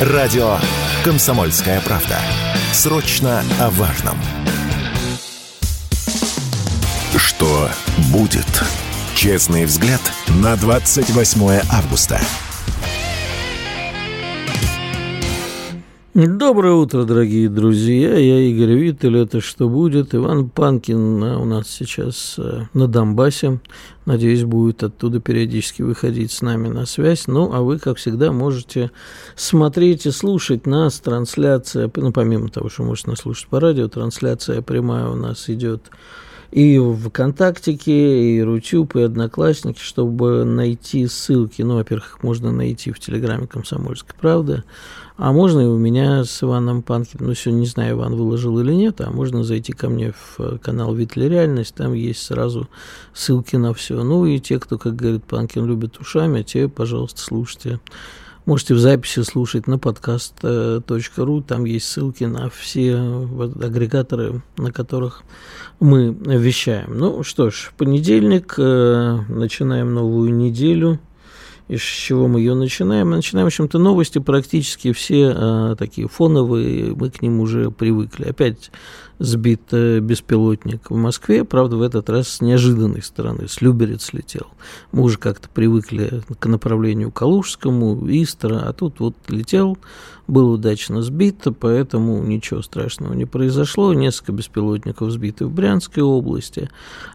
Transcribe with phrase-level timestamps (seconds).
[0.00, 0.58] Радио
[1.04, 2.18] «Комсомольская правда».
[2.72, 4.18] Срочно о важном.
[7.16, 7.70] Что
[8.12, 8.64] будет?
[9.14, 12.20] Честный взгляд на 28 августа.
[16.14, 18.16] Доброе утро, дорогие друзья.
[18.16, 19.18] Я Игорь Виттель.
[19.18, 23.58] Это «Что будет?» Иван Панкин э, у нас сейчас э, на Донбассе.
[24.06, 27.26] Надеюсь, будет оттуда периодически выходить с нами на связь.
[27.26, 28.92] Ну, а вы, как всегда, можете
[29.34, 31.00] смотреть и слушать нас.
[31.00, 35.90] Трансляция, ну, помимо того, что можете нас слушать по радио, трансляция прямая у нас идет
[36.54, 41.62] и в ВКонтактике, и Рутюб, и Одноклассники, чтобы найти ссылки.
[41.62, 44.62] Ну, во-первых, можно найти в Телеграме «Комсомольская правда»,
[45.16, 48.72] а можно и у меня с Иваном Панкиным, ну, сегодня не знаю, Иван выложил или
[48.72, 52.68] нет, а можно зайти ко мне в канал «Витли Реальность», там есть сразу
[53.12, 54.04] ссылки на все.
[54.04, 57.80] Ну, и те, кто, как говорит Панкин, любит ушами, те, пожалуйста, слушайте.
[58.46, 65.22] Можете в записи слушать на подкаст.ру, там есть ссылки на все агрегаторы, на которых
[65.80, 66.98] мы вещаем.
[66.98, 71.00] Ну что ж, понедельник, э, начинаем новую неделю–
[71.68, 73.08] и с чего мы ее начинаем?
[73.08, 78.26] Мы начинаем, в общем-то, новости практически все а, такие фоновые, мы к ним уже привыкли.
[78.26, 78.70] Опять
[79.18, 84.48] сбит э, беспилотник в Москве, правда, в этот раз с неожиданной стороны, с Люберец летел.
[84.92, 89.78] Мы уже как-то привыкли к направлению Калужскому, Истра, а тут вот летел,
[90.26, 93.92] был удачно сбит, поэтому ничего страшного не произошло.
[93.92, 96.70] Несколько беспилотников сбиты в Брянской области.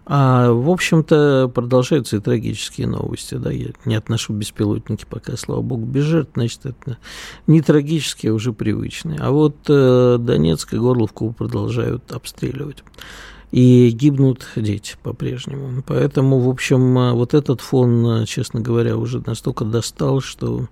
[0.06, 3.36] А, в общем-то, продолжаются и трагические новости.
[3.36, 6.98] Да, я не отношу беспилотники пока, слава богу, без значит, это
[7.48, 9.20] не трагические, а уже привычные.
[9.20, 12.84] А вот э, Донецк и Горловку продолжают продолжают обстреливать.
[13.52, 15.82] И гибнут дети по-прежнему.
[15.88, 20.68] Поэтому, в общем, вот этот фон, честно говоря, уже настолько достал, что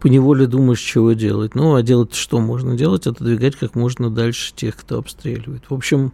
[0.00, 1.54] поневоле думаешь, чего делать.
[1.54, 3.06] Ну, а делать что можно делать?
[3.06, 5.62] Отодвигать как можно дальше тех, кто обстреливает.
[5.70, 6.12] В общем,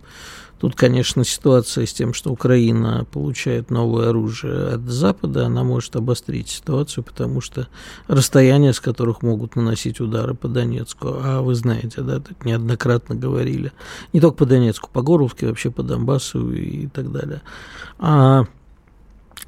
[0.58, 6.48] Тут, конечно, ситуация с тем, что Украина получает новое оружие от Запада, она может обострить
[6.48, 7.68] ситуацию, потому что
[8.08, 13.72] расстояния, с которых могут наносить удары по Донецку, а вы знаете, да, тут неоднократно говорили,
[14.12, 17.42] не только по Донецку, по Горловке, вообще по Донбассу и так далее.
[17.98, 18.46] А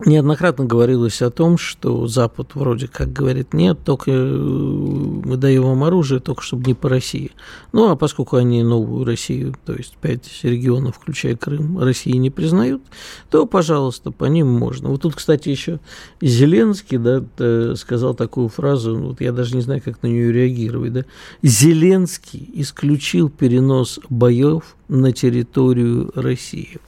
[0.07, 5.83] Неоднократно говорилось о том, что Запад вроде как говорит, нет, только э, мы даем вам
[5.83, 7.33] оружие, только чтобы не по России.
[7.73, 12.81] Ну, а поскольку они новую Россию, то есть пять регионов, включая Крым, России не признают,
[13.29, 14.91] то, пожалуйста, по ним можно.
[14.91, 15.81] Вот тут, кстати, еще
[16.21, 20.33] Зеленский да, э, сказал такую фразу, ну, вот я даже не знаю, как на нее
[20.33, 20.93] реагировать.
[20.93, 21.05] Да?
[21.43, 26.79] Зеленский исключил перенос боев на территорию России.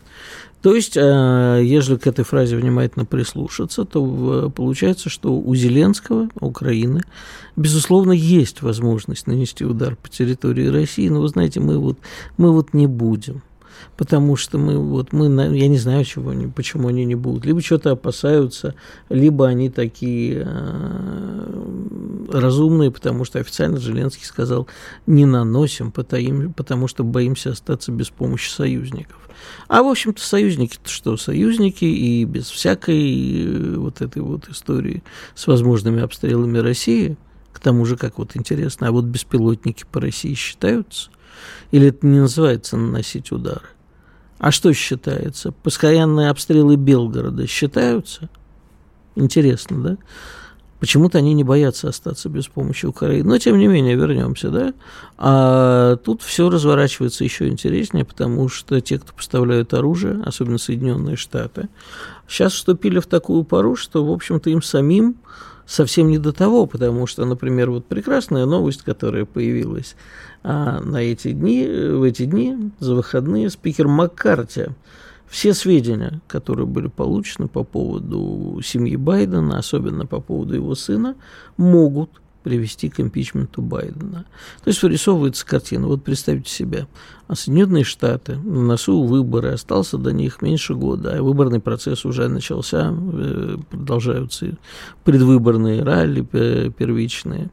[0.63, 7.01] То есть, э, если к этой фразе внимательно прислушаться, то получается, что у Зеленского, Украины,
[7.57, 11.99] безусловно, есть возможность нанести удар по территории России, но вы знаете, мы вот,
[12.37, 13.43] мы вот не будем
[13.97, 15.27] потому что мы, вот мы,
[15.57, 17.45] я не знаю, чего они, почему они не будут.
[17.45, 18.75] Либо что-то опасаются,
[19.09, 24.69] либо они такие э, разумные, потому что официально Зеленский сказал,
[25.07, 29.17] не наносим, потому, что боимся остаться без помощи союзников.
[29.69, 31.17] А, в общем-то, союзники-то что?
[31.17, 35.03] Союзники и без всякой э, вот этой вот истории
[35.35, 37.17] с возможными обстрелами России,
[37.53, 41.11] к тому же, как вот интересно, а вот беспилотники по России считаются?
[41.71, 43.67] Или это не называется наносить удары?
[44.39, 45.53] А что считается?
[45.53, 48.29] Постоянные обстрелы Белгорода считаются?
[49.15, 49.97] Интересно, да?
[50.81, 53.29] Почему-то они не боятся остаться без помощи Украины.
[53.29, 54.73] Но, тем не менее, вернемся, да?
[55.19, 61.69] А тут все разворачивается еще интереснее, потому что те, кто поставляют оружие, особенно Соединенные Штаты,
[62.27, 65.17] сейчас вступили в такую пару, что, в общем-то, им самим
[65.71, 69.95] совсем не до того, потому что, например, вот прекрасная новость, которая появилась
[70.43, 74.71] а, на эти дни, в эти дни, за выходные, спикер Маккарти.
[75.29, 81.15] Все сведения, которые были получены по поводу семьи Байдена, особенно по поводу его сына,
[81.57, 82.11] могут
[82.43, 84.25] привести к импичменту Байдена.
[84.63, 85.87] То есть вырисовывается картина.
[85.87, 86.87] Вот представьте себе,
[87.29, 92.29] а Соединенные Штаты на носу выборы, остался до них меньше года, а выборный процесс уже
[92.29, 94.57] начался, э, продолжаются
[95.05, 96.23] предвыборные ралли
[96.71, 97.51] первичные.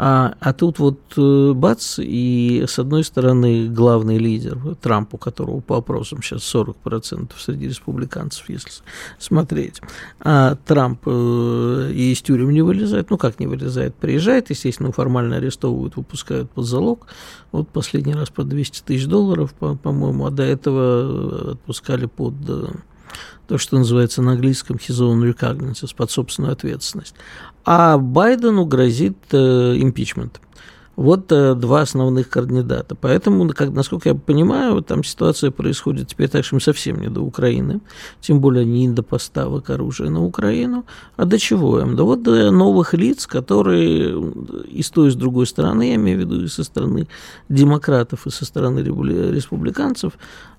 [0.00, 5.58] А, а тут вот э, бац, и с одной стороны главный лидер, Трамп, у которого
[5.58, 8.70] по опросам сейчас 40% среди республиканцев, если
[9.18, 9.80] смотреть,
[10.20, 15.38] а Трамп э, и из тюрем не вылезает, ну как не вылезает, приезжает, естественно, формально
[15.38, 17.08] арестовывают, выпускают под залог,
[17.50, 22.66] вот последний раз по 200 тысяч долларов, по- по-моему, а до этого отпускали под э,
[23.48, 27.14] то, что называется на английском his own recognizance, под собственную ответственность.
[27.70, 30.40] А Байдену грозит э, импичмент.
[30.98, 32.96] Вот э, два основных кандидата.
[32.96, 37.20] Поэтому, как, насколько я понимаю, там ситуация происходит теперь так, что им совсем не до
[37.20, 37.80] Украины,
[38.20, 40.84] тем более не до поставок оружия на Украину.
[41.16, 41.94] А до чего им?
[41.94, 44.32] Да вот до новых лиц, которые
[44.64, 47.06] и с той, и с другой стороны, я имею в виду и со стороны
[47.48, 50.14] демократов, и со стороны республиканцев,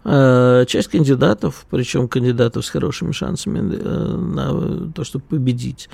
[0.05, 5.89] э, часть кандидатов, причем кандидатов с хорошими шансами э, на то, чтобы победить,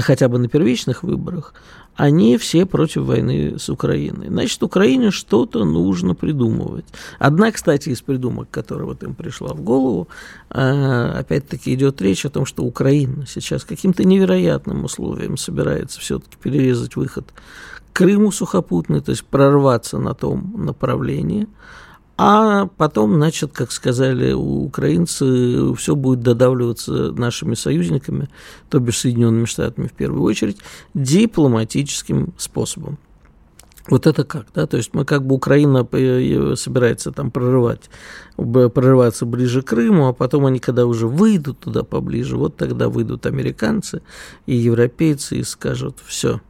[0.00, 1.54] хотя бы на первичных выборах,
[1.96, 4.28] они все против войны с Украиной.
[4.28, 6.84] Значит, Украине что-то нужно придумывать.
[7.18, 10.08] Одна, кстати, из придумок, которая вот им пришла в голову,
[10.50, 16.96] э, опять-таки идет речь о том, что Украина сейчас каким-то невероятным условием собирается все-таки перерезать
[16.96, 17.26] выход
[17.92, 21.48] к Крыму сухопутный, то есть прорваться на том направлении–
[22.18, 28.28] а потом, значит, как сказали украинцы, все будет додавливаться нашими союзниками,
[28.70, 30.58] то бишь Соединенными Штатами в первую очередь,
[30.94, 32.98] дипломатическим способом.
[33.88, 34.66] Вот это как, да?
[34.66, 35.86] То есть мы как бы Украина
[36.56, 37.88] собирается там прорывать,
[38.36, 43.26] прорываться ближе к Крыму, а потом они, когда уже выйдут туда поближе, вот тогда выйдут
[43.26, 44.02] американцы
[44.46, 46.40] и европейцы и скажут, все,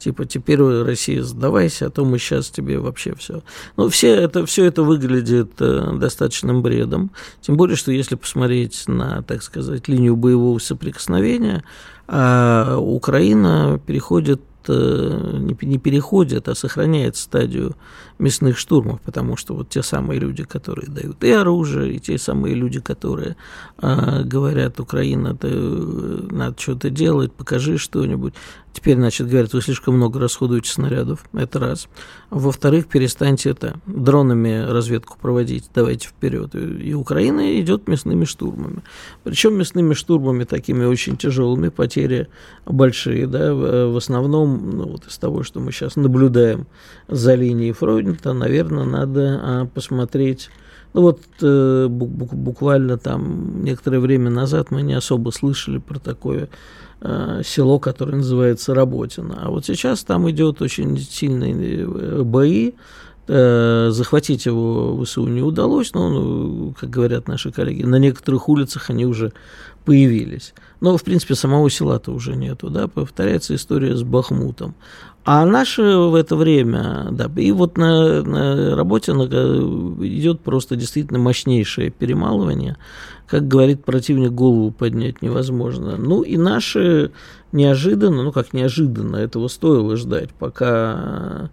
[0.00, 3.42] Типа, теперь Россия, сдавайся, а то мы сейчас тебе вообще все.
[3.76, 7.10] Ну, все это, все это выглядит э, достаточным бредом.
[7.42, 11.62] Тем более, что если посмотреть на, так сказать, линию боевого соприкосновения,
[12.08, 17.76] э, Украина переходит Э, не переходит, а сохраняет стадию
[18.18, 22.54] мясных штурмов, потому что вот те самые люди, которые дают и оружие, и те самые
[22.54, 23.36] люди, которые
[23.80, 28.34] э, говорят, Украина, ты, э, надо что-то делать, покажи что-нибудь.
[28.72, 31.88] Теперь, значит, говорят, вы слишком много расходуете снарядов, это раз.
[32.30, 36.54] Во-вторых, перестаньте это дронами разведку проводить, давайте вперед.
[36.54, 38.82] И Украина идет мясными штурмами.
[39.24, 42.28] Причем мясными штурмами такими очень тяжелыми, потери
[42.64, 46.66] большие, да, в основном ну, вот из того, что мы сейчас наблюдаем
[47.08, 50.48] за линией фронта, наверное, надо а, посмотреть
[50.92, 56.48] ну вот э, буквально там некоторое время назад мы не особо слышали про такое
[57.00, 59.38] э, село, которое называется Работино.
[59.42, 62.72] А вот сейчас там идет очень сильные э, бои.
[63.32, 68.90] Э, захватить его ВСУ не удалось, но, ну, как говорят наши коллеги, на некоторых улицах
[68.90, 69.32] они уже
[69.84, 70.52] появились.
[70.80, 74.74] Но, в принципе, самого села-то уже нету, да, повторяется история с Бахмутом.
[75.32, 79.26] А наши в это время, да, и вот на, на работе на,
[80.04, 82.76] идет просто действительно мощнейшее перемалывание.
[83.28, 85.96] Как говорит противник, голову поднять невозможно.
[85.96, 87.12] Ну и наши
[87.52, 91.50] неожиданно, ну как неожиданно, этого стоило ждать, пока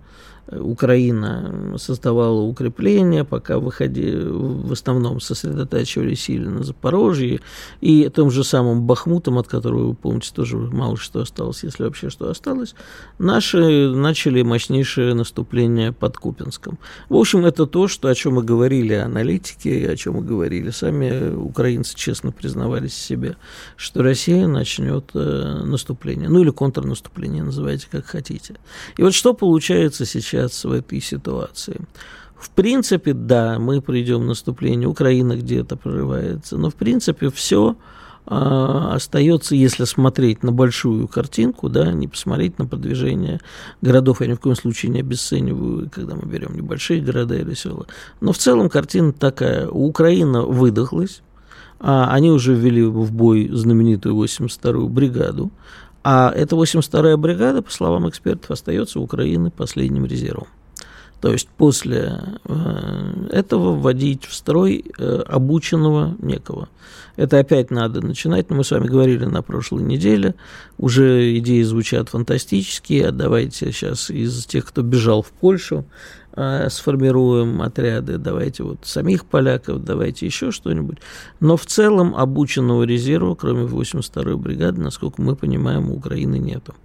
[0.52, 7.42] Украина создавала укрепления, пока выходи, в основном сосредотачивали силы на Запорожье
[7.82, 12.10] и том же самым Бахмутом, от которого, вы помните, тоже мало что осталось, если вообще
[12.10, 12.76] что осталось,
[13.20, 16.80] наши начали мощнейшее наступление под Купинском.
[17.10, 21.36] В общем, это то, что, о чем мы говорили аналитики, о чем мы говорили сами
[21.36, 23.36] украинцы, честно признавались себе,
[23.76, 28.56] что Россия начнет э, наступление, ну или контрнаступление, называйте как хотите.
[28.98, 31.82] И вот что получается сейчас сейчас в этой ситуации.
[32.38, 37.76] В принципе, да, мы придем наступление, Украина где-то прорывается, но в принципе все
[38.28, 43.40] а, остается, если смотреть на большую картинку, да, не посмотреть на продвижение
[43.82, 47.88] городов, я ни в коем случае не обесцениваю, когда мы берем небольшие города или села.
[48.22, 49.68] Но в целом картина такая.
[49.68, 51.24] Украина выдохлась,
[51.80, 55.52] а они уже ввели в бой знаменитую 82-ю бригаду,
[56.10, 60.48] а эта 82-я бригада, по словам экспертов, остается Украины последним резервом.
[61.20, 66.70] То есть после э, этого вводить в строй э, обученного некого.
[67.18, 70.36] Это опять надо начинать, но мы с вами говорили на прошлой неделе,
[70.78, 75.84] уже идеи звучат фантастические, а давайте сейчас из тех, кто бежал в Польшу,
[76.70, 81.00] сформируем отряды, давайте вот самих поляков, давайте еще что-нибудь.
[81.40, 86.76] Но в целом обученного резерва, кроме 82-й бригады, насколько мы понимаем, у Украины нету.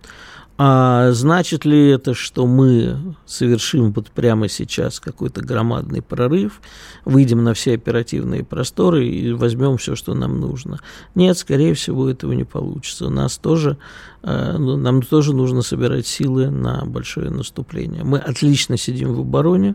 [0.65, 6.61] А значит ли это, что мы совершим вот прямо сейчас какой-то громадный прорыв,
[7.05, 10.79] выйдем на все оперативные просторы и возьмем все, что нам нужно?
[11.17, 13.09] Нет, скорее всего, этого не получится.
[13.09, 13.77] Нас тоже,
[14.23, 18.05] э, ну, нам тоже нужно собирать силы на большое наступление.
[18.05, 19.75] Мы отлично сидим в обороне,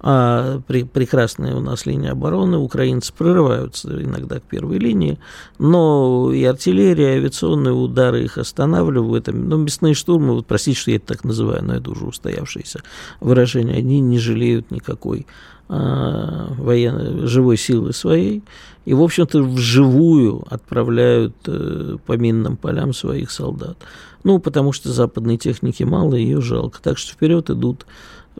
[0.00, 5.18] а, при, прекрасная у нас линия обороны, украинцы прорываются иногда к первой линии,
[5.58, 9.26] но и артиллерия, и авиационные удары их останавливают.
[9.28, 12.82] Но мясные штурмы, вот простите, что я это так называю, но это уже устоявшееся
[13.20, 15.26] выражение, они не жалеют никакой
[15.68, 18.44] а, военной, живой силы своей,
[18.84, 23.76] и, в общем-то, вживую отправляют э, по минным полям своих солдат.
[24.24, 26.80] Ну, потому что западной техники мало, ее жалко.
[26.80, 27.84] Так что вперед идут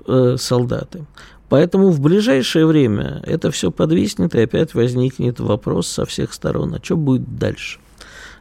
[0.07, 1.05] э, солдаты.
[1.49, 6.85] Поэтому в ближайшее время это все подвиснет, и опять возникнет вопрос со всех сторон, а
[6.85, 7.79] что будет дальше?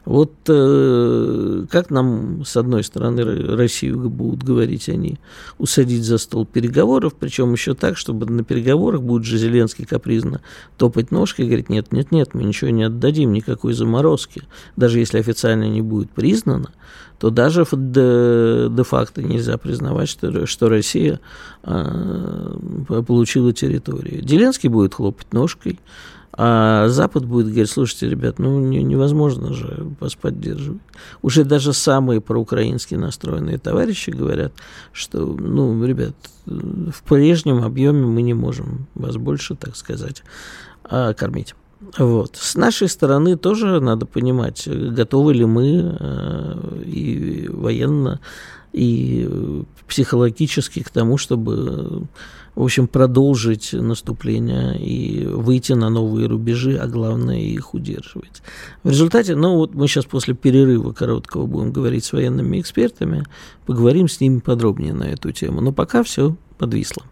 [0.08, 3.22] Вот э, как нам, с одной стороны,
[3.56, 5.18] Россию будут говорить они,
[5.58, 10.40] усадить за стол переговоров, причем еще так, чтобы на переговорах будет же Зеленский капризно
[10.78, 14.44] топать ножкой и говорить, нет, нет, нет, мы ничего не отдадим, никакой заморозки.
[14.76, 16.70] Даже если официально не будет признано,
[17.18, 21.20] то даже де-факто нельзя признавать, что, что Россия
[21.64, 22.54] э,
[23.06, 24.26] получила территорию.
[24.26, 25.78] Зеленский будет хлопать ножкой,
[26.40, 30.80] а Запад будет говорить, слушайте, ребят, ну не, невозможно же вас поддерживать.
[31.20, 34.52] Уже даже самые проукраински настроенные товарищи говорят,
[34.92, 36.14] что, ну, ребят,
[36.46, 40.22] в прежнем объеме мы не можем вас больше, так сказать,
[40.84, 41.56] а, кормить.
[41.98, 42.36] Вот.
[42.36, 48.20] С нашей стороны тоже надо понимать, готовы ли мы э, и военно,
[48.72, 52.06] и психологически к тому, чтобы
[52.58, 58.42] в общем, продолжить наступление и выйти на новые рубежи, а главное их удерживать.
[58.82, 63.24] В результате, ну вот мы сейчас после перерыва короткого будем говорить с военными экспертами,
[63.64, 65.60] поговорим с ними подробнее на эту тему.
[65.60, 67.04] Но пока все подвисло.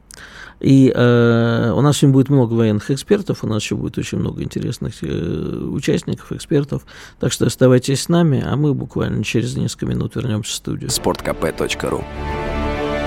[0.58, 4.42] И э, у нас сегодня будет много военных экспертов, у нас еще будет очень много
[4.42, 6.84] интересных э, участников, экспертов.
[7.20, 10.90] Так что оставайтесь с нами, а мы буквально через несколько минут вернемся в студию.
[10.90, 12.04] Спорткп.ру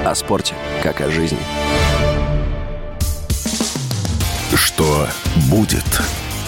[0.06, 0.54] О спорте,
[0.84, 1.40] как о жизни.
[4.56, 5.08] Что
[5.52, 5.86] будет?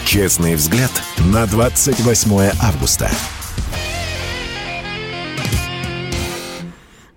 [0.05, 0.91] Честный взгляд
[1.31, 3.11] на 28 августа.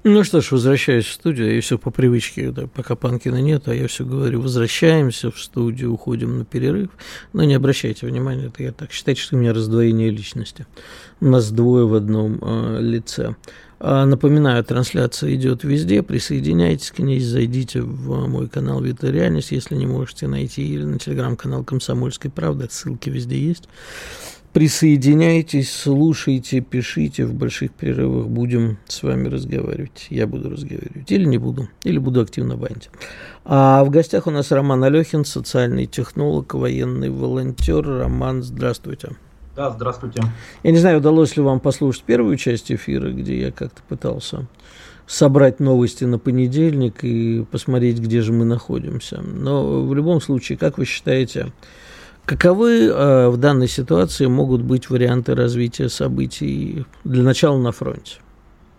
[0.06, 1.54] Ну что ж, возвращаюсь в студию.
[1.54, 5.94] Я все по привычке, да, пока Панкина нет, а я все говорю, возвращаемся в студию,
[5.94, 6.90] уходим на перерыв.
[7.32, 10.66] Но не обращайте внимания, это я так считайте, что у меня раздвоение личности.
[11.22, 13.36] У нас двое в одном э, лице.
[13.86, 16.02] А, напоминаю, трансляция идет везде.
[16.02, 20.98] Присоединяйтесь к ней, зайдите в мой канал Вита Реальность, если не можете найти, или на
[20.98, 22.66] телеграм-канал Комсомольской правды.
[22.70, 23.68] Ссылки везде есть.
[24.54, 27.26] Присоединяйтесь, слушайте, пишите.
[27.26, 30.06] В больших перерывах будем с вами разговаривать.
[30.08, 31.12] Я буду разговаривать.
[31.12, 31.68] Или не буду.
[31.82, 32.88] Или буду активно банить.
[33.44, 37.86] А в гостях у нас Роман Алехин, социальный технолог, военный волонтер.
[37.86, 39.10] Роман, здравствуйте.
[39.56, 40.22] Да, здравствуйте.
[40.62, 44.46] Я не знаю, удалось ли вам послушать первую часть эфира, где я как-то пытался
[45.06, 49.20] собрать новости на понедельник и посмотреть, где же мы находимся.
[49.20, 51.52] Но в любом случае, как вы считаете,
[52.24, 58.16] каковы э, в данной ситуации могут быть варианты развития событий для начала на фронте?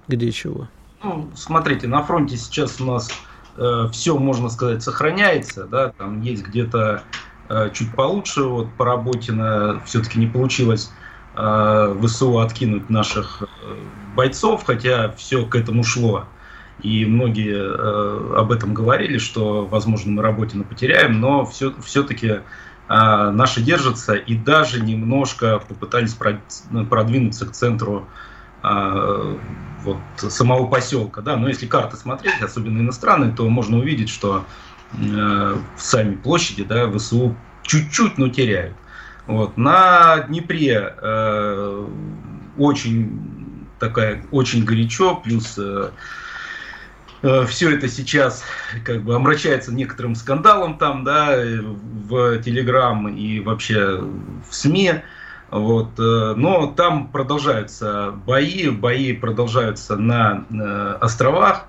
[0.07, 0.67] Где чего?
[1.03, 3.09] Ну, смотрите, на фронте сейчас у нас
[3.57, 7.03] э, все, можно сказать, сохраняется, да, там есть где-то
[7.73, 8.43] чуть получше.
[8.43, 10.91] Вот по работе на все-таки не получилось
[11.35, 13.75] э, ВСУ откинуть наших э,
[14.15, 16.25] бойцов, хотя все к этому шло.
[16.81, 22.39] И многие э, об этом говорили, что, возможно, мы работе потеряем, но все, все-таки э,
[22.87, 26.15] наши держатся и даже немножко попытались
[26.89, 28.07] продвинуться к центру
[28.61, 29.37] э,
[29.83, 31.21] вот, самого поселка.
[31.21, 31.37] Да?
[31.37, 34.43] Но если карты смотреть, особенно иностранные, то можно увидеть, что
[34.99, 38.75] э, сами площади, да, ВСУ чуть-чуть, но теряют.
[39.27, 39.57] Вот.
[39.57, 41.87] На Днепре э,
[42.57, 45.89] очень такая, очень горячо, плюс э,
[47.21, 48.43] э, все это сейчас
[48.83, 55.01] как бы омрачается некоторым скандалом там, да, в Телеграм и вообще в СМИ.
[55.51, 61.65] Вот, э, но там продолжаются бои, бои продолжаются на э, островах.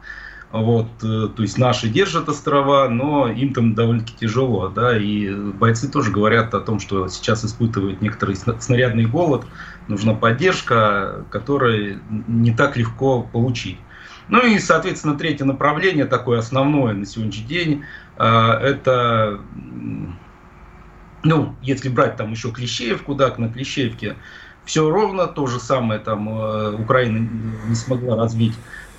[0.62, 5.90] Вот, э, то есть наши держат острова, но им там довольно-таки тяжело, да, и бойцы
[5.90, 9.44] тоже говорят о том, что сейчас испытывают некоторый снарядный голод,
[9.88, 13.78] нужна поддержка, которую не так легко получить.
[14.28, 17.84] Ну и, соответственно, третье направление, такое основное на сегодняшний день,
[18.16, 19.40] э, это,
[21.22, 24.16] ну, если брать там еще Клещеевку, да, на Клещеевке
[24.64, 27.28] все ровно, то же самое там э, Украина
[27.68, 28.54] не смогла развить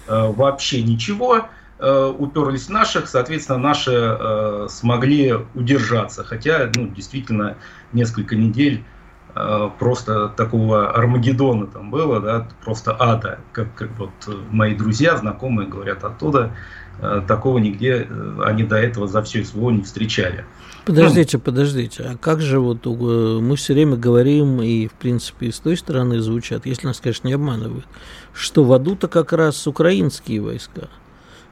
[0.07, 1.47] вообще ничего,
[1.79, 6.23] э, уперлись наших, соответственно, наши э, смогли удержаться.
[6.23, 7.57] Хотя, ну, действительно,
[7.93, 8.83] несколько недель
[9.77, 14.09] просто такого Армагеддона там было, да, просто ада, как, как вот
[14.49, 16.53] мои друзья, знакомые говорят оттуда,
[17.27, 18.07] такого нигде
[18.43, 20.45] они до этого за все СВО не встречали.
[20.85, 25.75] Подождите, подождите, а как же вот мы все время говорим, и в принципе с той
[25.75, 27.85] стороны звучат, если нас, конечно, не обманывают,
[28.33, 30.87] что в аду-то как раз украинские войска,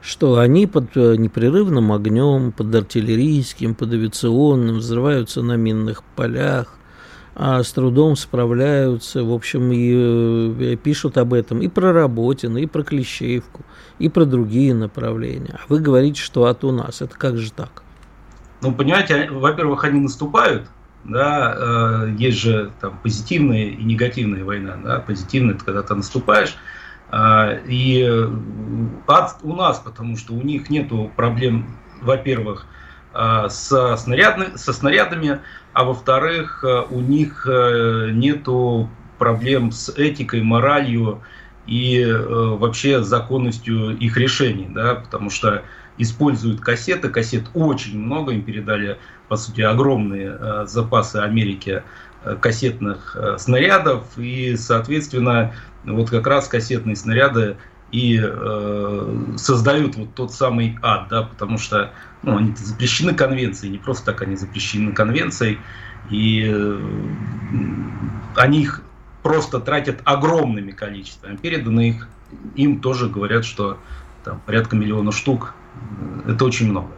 [0.01, 6.77] что они под э, непрерывным огнем, под артиллерийским, под авиационным, взрываются на минных полях,
[7.35, 12.59] а с трудом справляются, в общем, и, и э, пишут об этом и про Работина,
[12.59, 13.65] и про Клещеевку,
[13.99, 15.59] и про другие направления.
[15.61, 17.01] А вы говорите, что от у нас.
[17.01, 17.83] Это как же так?
[18.61, 20.67] Ну, понимаете, во-первых, они наступают,
[21.03, 26.55] да, э, есть же там позитивная и негативная война, да, позитивная это когда ты наступаешь,
[27.11, 28.03] э, и
[29.07, 31.67] ад у нас, потому что у них нету проблем,
[32.01, 32.65] во-первых,
[33.13, 35.41] э, со, снарядны, со снарядами,
[35.73, 41.21] а во-вторых, э, у них э, нету проблем с этикой, моралью
[41.67, 45.63] и э, вообще законностью их решений, да, потому что
[45.97, 51.83] используют кассеты, кассет очень много, им передали, по сути, огромные э, запасы Америки
[52.23, 55.53] э, кассетных э, снарядов, и, соответственно,
[55.83, 57.57] вот как раз кассетные снаряды
[57.91, 61.91] и э, создают вот тот самый ад, да, потому что
[62.23, 65.59] ну, они запрещены конвенцией, не просто так они запрещены конвенцией,
[66.09, 66.79] и э,
[68.35, 68.81] они их
[69.25, 71.35] просто тратят огромными количествами.
[71.35, 72.07] Переданы их,
[72.53, 73.79] им тоже говорят, что
[74.23, 75.55] там порядка миллиона штук
[76.27, 76.89] это очень много.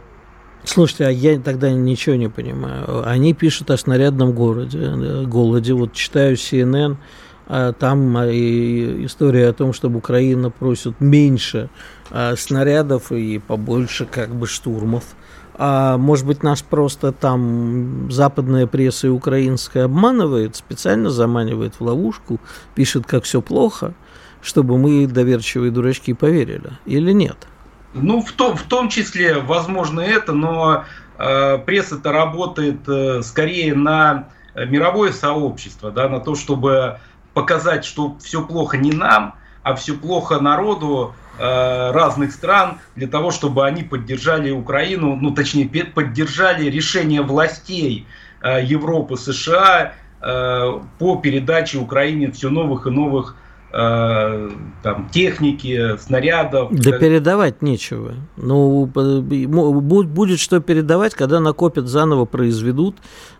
[0.62, 3.08] Слушайте, а я тогда ничего не понимаю.
[3.08, 5.72] Они пишут о снарядном городе, голоде.
[5.72, 6.98] Вот читаю CNN,
[7.46, 11.70] а там а, история о том, чтобы Украина просит меньше
[12.10, 15.16] а, снарядов и побольше как бы штурмов.
[15.60, 22.38] А может быть, нас просто там западная пресса и украинская обманывает, специально заманивает в ловушку,
[22.76, 23.94] пишет, как все плохо,
[24.40, 26.70] чтобы мы, доверчивые дурачки, поверили.
[26.86, 27.48] Или нет?
[27.92, 30.84] Ну, в том, в том числе, возможно, это, но
[31.18, 37.00] э, пресса-то работает э, скорее на мировое сообщество, да, на то, чтобы
[37.34, 39.34] показать, что все плохо не нам,
[39.64, 46.68] а все плохо народу разных стран, для того, чтобы они поддержали Украину, ну, точнее, поддержали
[46.68, 48.06] решение властей
[48.42, 53.36] э, Европы, США э, по передаче Украине все новых и новых
[53.70, 54.50] Э,
[54.82, 56.70] там, техники, снарядов.
[56.72, 58.14] Да передавать нечего.
[58.38, 62.96] Ну, будет что передавать, когда накопят, заново произведут,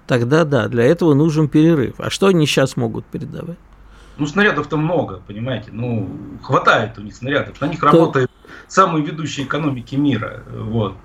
[0.06, 1.94] тогда да, для этого нужен перерыв.
[1.96, 3.56] А что они сейчас могут передавать?
[4.18, 6.11] Ну, снарядов-то много, понимаете, ну,
[6.42, 7.61] хватает у них снарядов.
[7.61, 7.87] На них То...
[7.87, 8.31] работают
[8.66, 10.96] самые ведущие экономики мира, вот.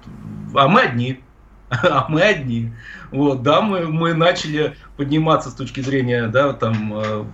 [0.55, 1.21] А мы одни.
[1.69, 2.71] а мы одни.
[3.11, 7.25] Вот, да, мы, мы начали подниматься с точки зрения да, там, э,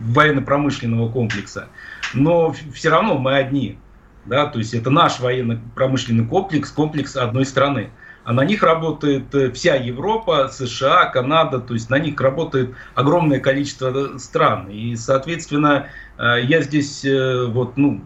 [0.00, 1.68] военно-промышленного комплекса,
[2.12, 3.78] но все равно мы одни.
[4.26, 7.90] Да, то есть это наш военно-промышленный комплекс, комплекс одной страны.
[8.24, 13.40] А на них работает э, вся Европа, США, Канада, то есть на них работает огромное
[13.40, 14.68] количество э, стран.
[14.70, 18.00] И, соответственно, я здесь вот, ну,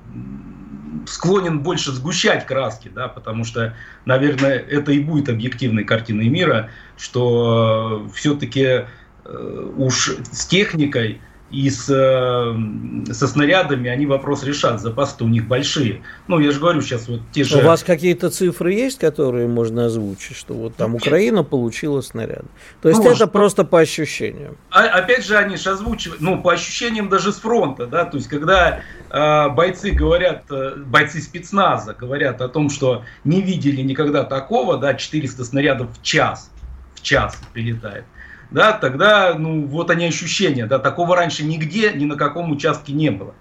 [1.08, 8.06] склонен больше сгущать краски, да, потому что, наверное, это и будет объективной картиной мира, что
[8.06, 8.84] э, все-таки
[9.24, 15.46] э, уж с техникой и с, э, со снарядами они вопрос решат, запасы-то у них
[15.46, 16.02] большие.
[16.26, 17.58] Ну, я же говорю, сейчас вот те же...
[17.58, 22.44] У вас какие-то цифры есть, которые можно озвучить, что вот там Украина получила снаряды?
[22.82, 23.26] То есть ну, это что...
[23.28, 24.58] просто по ощущениям?
[24.70, 28.28] А, опять же, они же озвучивают, ну, по ощущениям даже с фронта, да, то есть
[28.28, 28.80] когда
[29.10, 34.92] э, бойцы говорят, э, бойцы спецназа говорят о том, что не видели никогда такого, да,
[34.92, 36.50] 400 снарядов в час,
[36.94, 38.04] в час прилетает,
[38.50, 43.10] да, тогда, ну, вот они ощущения, да, такого раньше нигде, ни на каком участке не
[43.10, 43.34] было.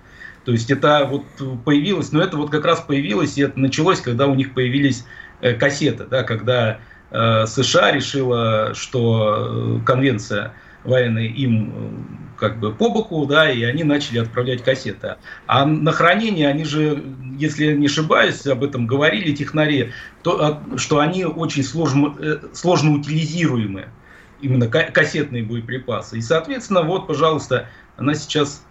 [0.44, 1.24] То есть это вот
[1.66, 5.06] появилось, но это вот как раз появилось, и это началось, когда у них появились
[5.42, 6.80] э, кассеты, да, когда
[7.12, 13.64] э, США решила, что э, конвенция военная им э, как бы по боку, да, и
[13.64, 15.16] они начали отправлять кассеты.
[15.48, 17.04] А на хранение они же,
[17.38, 19.92] если я не ошибаюсь, об этом говорили технари,
[20.24, 22.16] то, а, что они очень сложно,
[22.54, 23.90] сложно утилизируемые
[24.42, 26.18] именно кассетные боеприпасы.
[26.18, 28.64] И, соответственно, вот, пожалуйста, она сейчас,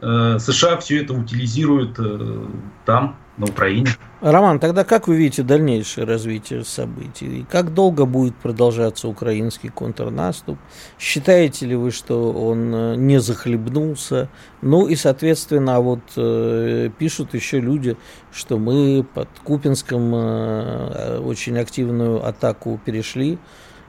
[0.00, 2.46] э, США все это утилизирует э,
[2.84, 3.88] там, на Украине.
[4.20, 7.40] Роман, тогда как вы видите дальнейшее развитие событий?
[7.40, 10.58] И как долго будет продолжаться украинский контрнаступ?
[10.98, 14.28] Считаете ли вы, что он э, не захлебнулся?
[14.62, 17.96] Ну и, соответственно, вот э, пишут еще люди,
[18.32, 23.38] что мы под Купинском э, очень активную атаку перешли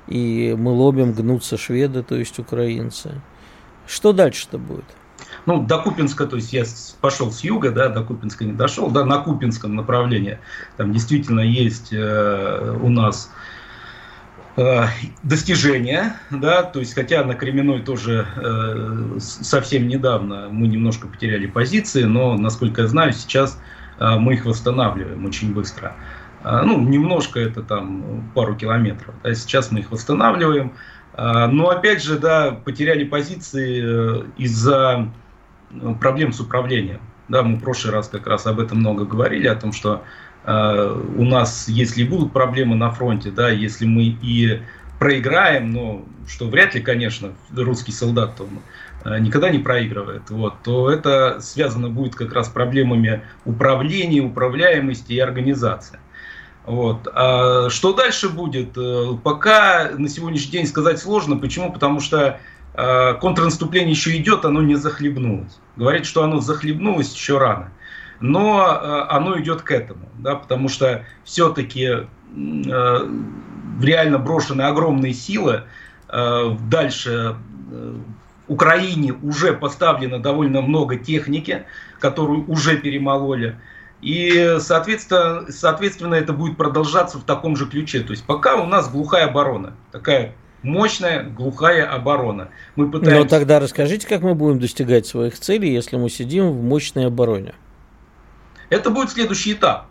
[0.08, 3.22] и мы лобим, гнутся шведы, то есть украинцы.
[3.88, 4.86] Что дальше-то будет?
[5.46, 6.64] Ну, до Купинска, то есть я
[7.02, 10.40] пошел с юга, да, до Купинска не дошел, да, на Купинском направлении
[10.78, 13.32] там действительно есть э, у нас
[14.58, 14.86] э,
[15.24, 22.04] достижения, да, то есть хотя на Кременной тоже э, совсем недавно мы немножко потеряли позиции,
[22.04, 23.60] но, насколько я знаю, сейчас
[24.00, 25.96] э, мы их восстанавливаем очень быстро.
[26.64, 29.16] Ну, немножко это там пару километров.
[29.24, 30.74] Да, сейчас мы их восстанавливаем.
[31.14, 35.10] А, но опять же, да, потеряли позиции э, из-за
[35.72, 37.00] ну, проблем с управлением.
[37.30, 40.04] Да, мы в прошлый раз как раз об этом много говорили, о том, что
[40.44, 44.62] э, у нас, если будут проблемы на фронте, да, если мы и
[45.00, 48.40] проиграем, но что вряд ли, конечно, русский солдат
[49.06, 55.14] э, никогда не проигрывает, вот, то это связано будет как раз с проблемами управления, управляемости
[55.14, 56.00] и организации.
[56.66, 57.08] Вот.
[57.14, 58.78] А что дальше будет?
[58.78, 61.38] Э, пока на сегодняшний день сказать сложно.
[61.38, 61.72] Почему?
[61.72, 62.40] Потому что
[62.74, 65.60] э, контрнаступление еще идет, оно не захлебнулось.
[65.76, 67.72] Говорит, что оно захлебнулось еще рано.
[68.20, 72.08] Но э, оно идет к этому, да, потому что все-таки
[73.82, 75.64] реально брошены огромные силы.
[76.10, 77.36] Дальше
[78.48, 81.64] в Украине уже поставлено довольно много техники,
[82.00, 83.58] которую уже перемололи.
[84.02, 88.02] И, соответственно, соответственно, это будет продолжаться в таком же ключе.
[88.02, 92.50] То есть пока у нас глухая оборона, такая мощная глухая оборона.
[92.76, 93.24] Мы пытаемся...
[93.24, 97.54] Но тогда расскажите, как мы будем достигать своих целей, если мы сидим в мощной обороне?
[98.70, 99.88] Это будет следующий этап.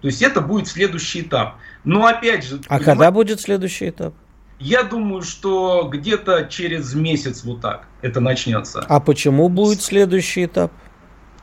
[0.00, 1.56] То есть это будет следующий этап.
[1.84, 2.60] Но опять же...
[2.68, 4.14] А когда будет следующий этап?
[4.58, 8.84] Я думаю, что где-то через месяц вот так это начнется.
[8.88, 10.72] А почему будет следующий этап?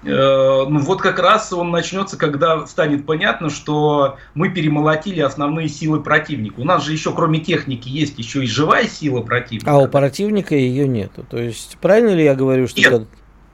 [0.06, 6.02] Э, ну вот как раз он начнется, когда станет понятно, что мы перемолотили основные силы
[6.02, 6.60] противника.
[6.60, 9.72] У нас же еще кроме техники есть еще и живая сила противника.
[9.72, 11.26] А у противника ее нету.
[11.28, 12.80] То есть правильно ли я говорю, что...
[12.80, 13.08] Нет.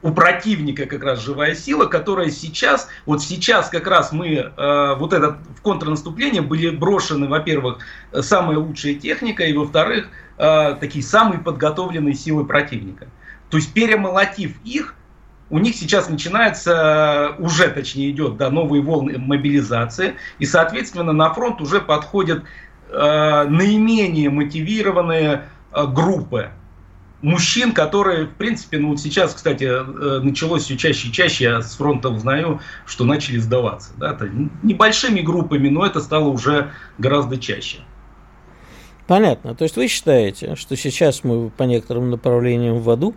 [0.04, 5.14] У противника как раз живая сила, которая сейчас, вот сейчас как раз мы, э, вот
[5.14, 7.78] это в контрнаступление были брошены, во-первых,
[8.12, 13.08] самая лучшая техника, и во-вторых, э, такие самые подготовленные силы противника.
[13.52, 14.96] То есть перемолотив их,
[15.52, 21.62] у них сейчас начинается, уже точнее идет, да, новые волны мобилизации, и, соответственно, на фронт
[21.62, 22.44] уже подходят
[22.90, 26.52] э, наименее мотивированные э, группы
[27.22, 31.62] мужчин, которые, в принципе, ну вот сейчас, кстати, э, началось все чаще и чаще, я
[31.62, 33.92] с фронта узнаю, что начали сдаваться.
[33.98, 34.30] Да, это
[34.64, 37.80] небольшими группами, но это стало уже гораздо чаще.
[39.06, 39.54] Понятно.
[39.54, 43.14] То есть вы считаете, что сейчас мы по некоторым направлениям в аду,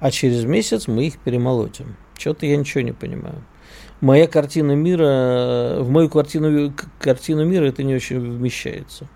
[0.00, 1.96] а через месяц мы их перемолотим.
[2.18, 3.44] Что-то я ничего не понимаю.
[4.00, 9.06] Моя картина мира, в мою картину, картину мира это не очень вмещается.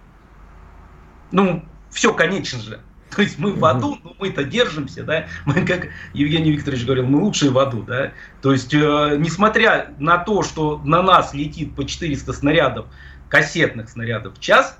[1.32, 2.80] Ну, все, конечно же.
[3.14, 5.26] То есть мы в аду, но мы-то держимся, да.
[5.46, 8.12] Мы, как Евгений Викторович говорил, мы лучшие в аду, да.
[8.42, 12.86] То есть, э, несмотря на то, что на нас летит по 400 снарядов,
[13.28, 14.78] кассетных снарядов в час,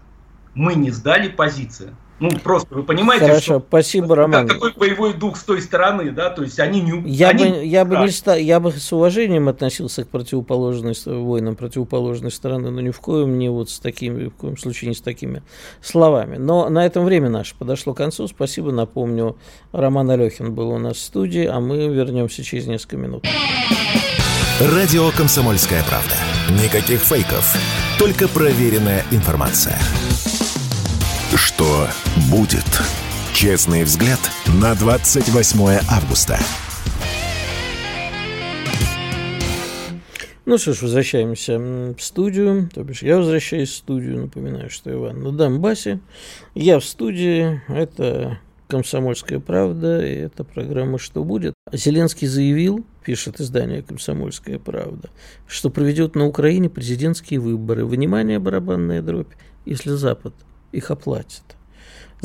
[0.55, 1.95] мы не сдали позиции.
[2.21, 4.47] Ну, просто вы понимаете, Хорошо, что спасибо, Роман.
[4.47, 7.03] какой боевой дух с той стороны, да, то есть они не...
[7.11, 7.45] Я, они...
[7.45, 8.37] бы, я, бы не ста...
[8.37, 13.49] я бы с уважением относился к противоположной воинам противоположной стороны, но ни в коем не
[13.49, 15.43] вот с такими, ни в коем случае не с такими
[15.83, 16.37] словами.
[16.37, 18.29] Но на этом время наше подошло к концу.
[18.29, 19.37] Спасибо, напомню,
[19.73, 23.27] Роман Алехин был у нас в студии, а мы вернемся через несколько минут.
[24.61, 26.15] Радио «Комсомольская правда».
[26.63, 27.57] Никаких фейков,
[27.99, 29.77] только проверенная информация.
[31.37, 31.89] Что
[32.31, 32.65] будет?
[33.35, 34.21] Честный взгляд
[34.63, 36.39] на 28 августа.
[40.47, 42.71] Ну что ж, возвращаемся в студию.
[42.73, 44.21] То бишь, я возвращаюсь в студию.
[44.21, 45.99] Напоминаю, что Иван на Донбассе.
[46.55, 47.61] Я в студии.
[47.67, 51.55] Это «Комсомольская правда», и это программа «Что будет?».
[51.73, 55.11] Зеленский заявил, пишет издание «Комсомольская правда»,
[55.49, 57.85] что проведет на Украине президентские выборы.
[57.85, 59.33] Внимание, барабанная дробь,
[59.67, 60.33] если Запад
[60.75, 61.43] их оплатит.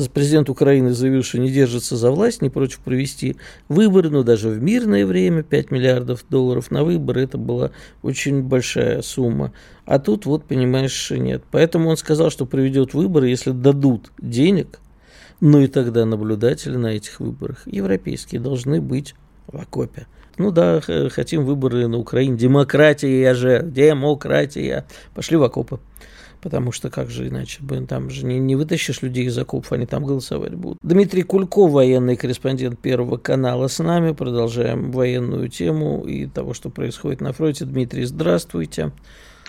[0.08, 3.36] Президент Украины заявил, что не держится за власть, не против провести
[3.68, 7.70] выборы, но даже в мирное время 5 миллиардов долларов на выборы это была
[8.02, 9.52] очень большая сумма.
[9.84, 11.42] А тут вот, понимаешь, нет.
[11.50, 14.80] Поэтому он сказал, что проведет выборы, если дадут денег,
[15.40, 19.14] ну и тогда наблюдатели на этих выборах европейские должны быть
[19.48, 20.06] в окопе.
[20.38, 22.38] Ну да, хотим выборы на Украине.
[22.38, 24.86] Демократия же, демократия.
[25.14, 25.80] Пошли в окопы
[26.40, 30.04] потому что как же иначе, там же не, не вытащишь людей из окопов, они там
[30.04, 30.78] голосовать будут.
[30.82, 37.20] Дмитрий Кульков, военный корреспондент Первого канала с нами, продолжаем военную тему и того, что происходит
[37.20, 37.64] на фронте.
[37.64, 38.30] Дмитрий, здравствуйте.
[38.30, 38.92] Здравствуйте,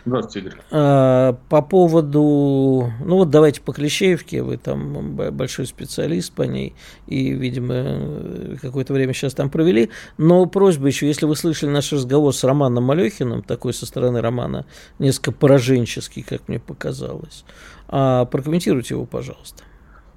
[0.05, 0.55] Игорь.
[0.71, 6.75] А, по поводу, ну вот давайте по Клещеевке, вы там большой специалист по ней,
[7.07, 12.33] и, видимо, какое-то время сейчас там провели, но просьба еще, если вы слышали наш разговор
[12.33, 14.65] с Романом Малехиным, такой со стороны Романа,
[14.99, 17.45] несколько пораженческий, как мне показалось,
[17.87, 19.63] а, прокомментируйте его, пожалуйста.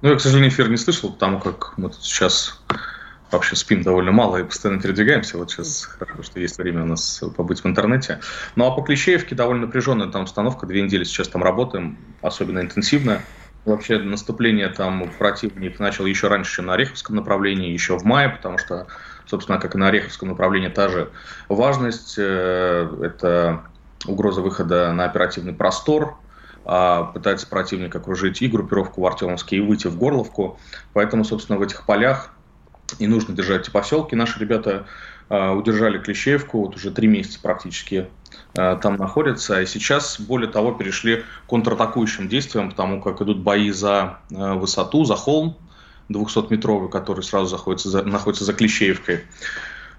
[0.01, 2.59] Ну, я, к сожалению, эфир не слышал, потому как мы тут сейчас
[3.31, 5.37] вообще спим довольно мало и постоянно передвигаемся.
[5.37, 8.19] Вот сейчас хорошо, что есть время у нас побыть в интернете.
[8.55, 10.65] Ну а по Клещеевке довольно напряженная там установка.
[10.65, 13.21] Две недели сейчас там работаем, особенно интенсивно.
[13.65, 18.59] Вообще наступление там противник начал еще раньше, чем на Ореховском направлении, еще в мае, потому
[18.59, 18.87] что
[19.25, 21.09] собственно, как и на Ореховском направлении, та же
[21.49, 22.15] важность.
[22.17, 23.63] Э, это
[24.05, 26.17] угроза выхода на оперативный простор,
[26.63, 30.59] а пытается противник окружить и группировку в Артемовске, и выйти в Горловку.
[30.93, 32.31] Поэтому, собственно, в этих полях
[32.99, 34.15] и нужно держать эти поселки.
[34.15, 34.85] Наши ребята
[35.29, 38.07] э, удержали Клещеевку, вот уже три месяца практически
[38.55, 39.61] э, там находятся.
[39.61, 45.05] И сейчас, более того, перешли к контратакующим действиям, потому как идут бои за э, высоту,
[45.05, 45.57] за холм
[46.09, 49.21] 200-метровый, который сразу заходится за, находится за Клещеевкой.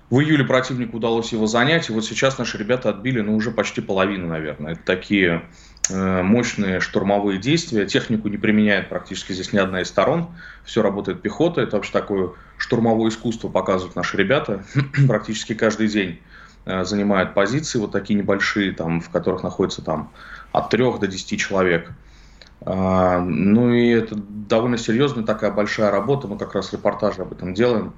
[0.09, 3.81] В июле противнику удалось его занять, и вот сейчас наши ребята отбили, ну, уже почти
[3.81, 4.75] половину, наверное.
[4.75, 5.43] Это такие
[5.91, 7.87] мощные штурмовые действия.
[7.87, 10.29] Технику не применяет практически здесь ни одна из сторон.
[10.65, 11.61] Все работает пехота.
[11.61, 14.65] Это вообще такое штурмовое искусство показывают наши ребята
[15.07, 16.21] практически каждый день.
[16.67, 20.11] Э, занимают позиции вот такие небольшие, там, в которых находится там,
[20.53, 21.93] от 3 до 10 человек.
[22.63, 26.27] А, ну и это довольно серьезная такая большая работа.
[26.27, 27.93] Мы как раз репортажи об этом делаем.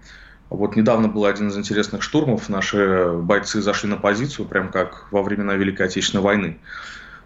[0.51, 2.51] Вот недавно был один из интересных штурмов.
[2.51, 6.59] Наши бойцы зашли на позицию, прям как во времена Великой Отечественной войны.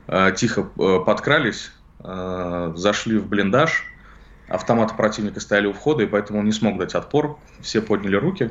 [0.08, 3.84] Э, тихо э, подкрались, э, зашли в блиндаж.
[4.48, 7.38] Автоматы противника стояли у входа, и поэтому он не смог дать отпор.
[7.60, 8.50] Все подняли руки.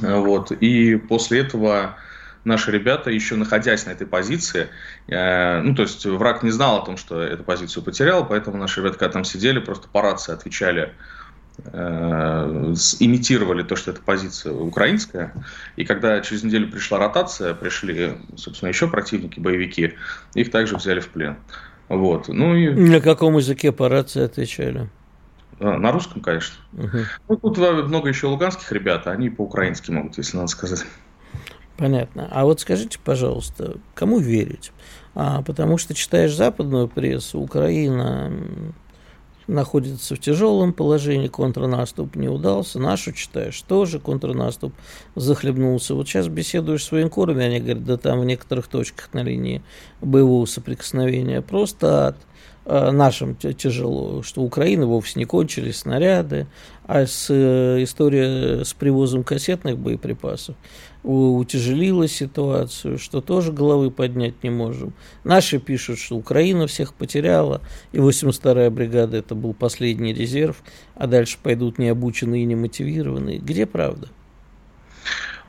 [0.00, 0.50] Вот.
[0.50, 1.96] И после этого
[2.42, 4.68] наши ребята, еще находясь на этой позиции,
[5.06, 8.98] ну, то есть враг не знал о том, что эту позицию потерял, поэтому наши ребята,
[8.98, 10.94] когда там сидели, просто по рации отвечали
[11.58, 15.32] имитировали то, что это позиция украинская.
[15.76, 19.94] И когда через неделю пришла ротация, пришли, собственно, еще противники, боевики,
[20.34, 21.36] их также взяли в плен.
[21.88, 22.28] Вот.
[22.28, 22.70] Ну и...
[22.70, 24.88] На каком языке по рации отвечали?
[25.60, 26.56] А, на русском, конечно.
[26.72, 26.98] Угу.
[27.28, 30.84] Ну, тут много еще луганских ребят, а они по-украински могут, если надо сказать.
[31.76, 32.28] Понятно.
[32.30, 34.72] А вот скажите, пожалуйста, кому верить?
[35.14, 38.32] А, потому что читаешь западную прессу, Украина
[39.46, 42.78] находится в тяжелом положении, контрнаступ не удался.
[42.78, 44.72] Нашу читаешь, тоже контрнаступ
[45.14, 45.94] захлебнулся.
[45.94, 49.62] Вот сейчас беседуешь с военкорами, они говорят, да там в некоторых точках на линии
[50.00, 52.16] боевого соприкосновения просто от
[52.64, 56.46] э, нашим тяжело, что Украины вовсе не кончились снаряды,
[56.86, 60.56] а с, э, история с привозом кассетных боеприпасов
[61.04, 64.94] утяжелила ситуацию, что тоже головы поднять не можем.
[65.22, 67.60] Наши пишут, что Украина всех потеряла,
[67.92, 70.56] и 82-я бригада это был последний резерв,
[70.94, 73.38] а дальше пойдут необученные и немотивированные.
[73.38, 74.08] Где правда?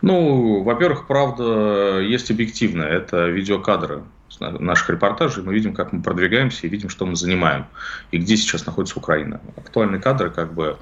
[0.02, 2.90] Ну, во-первых, правда есть объективная.
[2.90, 4.04] Это видеокадры
[4.40, 5.44] наших репортажей.
[5.44, 7.66] Мы видим, как мы продвигаемся и видим, что мы занимаем.
[8.12, 9.40] И где сейчас находится Украина.
[9.56, 10.78] Актуальные кадры, как бы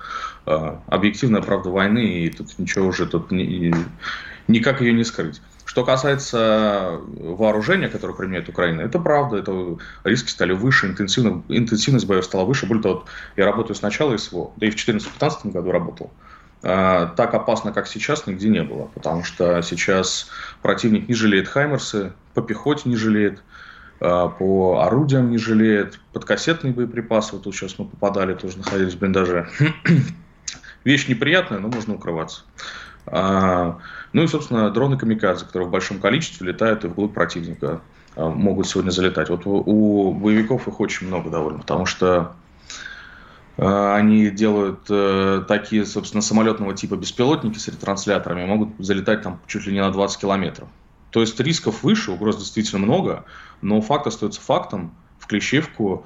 [0.48, 3.74] э, объективная правда войны, и тут ничего уже тут не,
[4.48, 5.42] никак ее не скрыть.
[5.66, 12.26] Что касается вооружения, которое применяет Украина, это правда, это риски стали выше, интенсивность, интенсивность боев
[12.26, 12.66] стала выше.
[12.66, 13.06] Более того,
[13.38, 16.12] я работаю с начала СВО, да и в 2014-2015 году работал.
[16.64, 20.30] А, так опасно, как сейчас, нигде не было, потому что сейчас
[20.62, 23.42] противник не жалеет Хаймерсы, по пехоте не жалеет,
[24.00, 28.94] а, по орудиям не жалеет, под кассетные боеприпасы, вот тут сейчас мы попадали, тоже находились
[28.94, 29.50] в блиндаже.
[30.84, 32.44] Вещь неприятная, но можно укрываться.
[34.14, 37.82] А, ну и, собственно, дроны камикадзе, которые в большом количестве летают и вглубь противника
[38.16, 39.30] а, могут сегодня залетать.
[39.30, 42.36] Вот у, боевиков их очень много довольно, потому что
[43.58, 49.66] а, они делают э, такие, собственно, самолетного типа беспилотники с ретрансляторами, могут залетать там чуть
[49.66, 50.68] ли не на 20 километров.
[51.10, 53.26] То есть рисков выше, угроз действительно много,
[53.62, 54.96] но факт остается фактом.
[55.20, 56.06] В Клещевку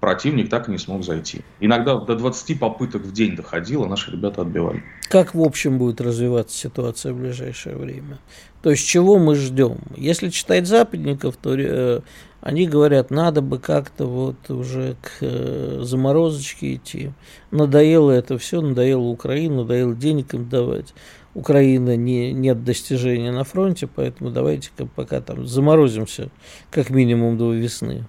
[0.00, 1.42] противник так и не смог зайти.
[1.60, 4.82] Иногда до 20 попыток в день доходило, наши ребята отбивали.
[5.08, 8.18] Как в общем будет развиваться ситуация в ближайшее время?
[8.62, 9.78] То есть чего мы ждем?
[9.96, 12.00] Если читать западников, то э,
[12.40, 17.12] они говорят, надо бы как-то вот уже к э, заморозочке идти.
[17.50, 20.94] Надоело это все, надоело Украину, надоело денег им давать.
[21.34, 26.30] Украина не, нет достижения на фронте, поэтому давайте-ка пока там заморозимся
[26.70, 28.06] как минимум до весны.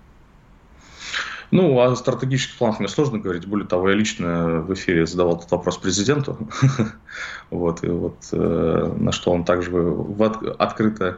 [1.51, 3.45] Ну, о стратегических планах мне сложно говорить.
[3.45, 6.37] Более того, я лично в эфире задавал этот вопрос президенту.
[7.49, 9.71] вот, и вот э, на что он также
[10.57, 11.17] открыто,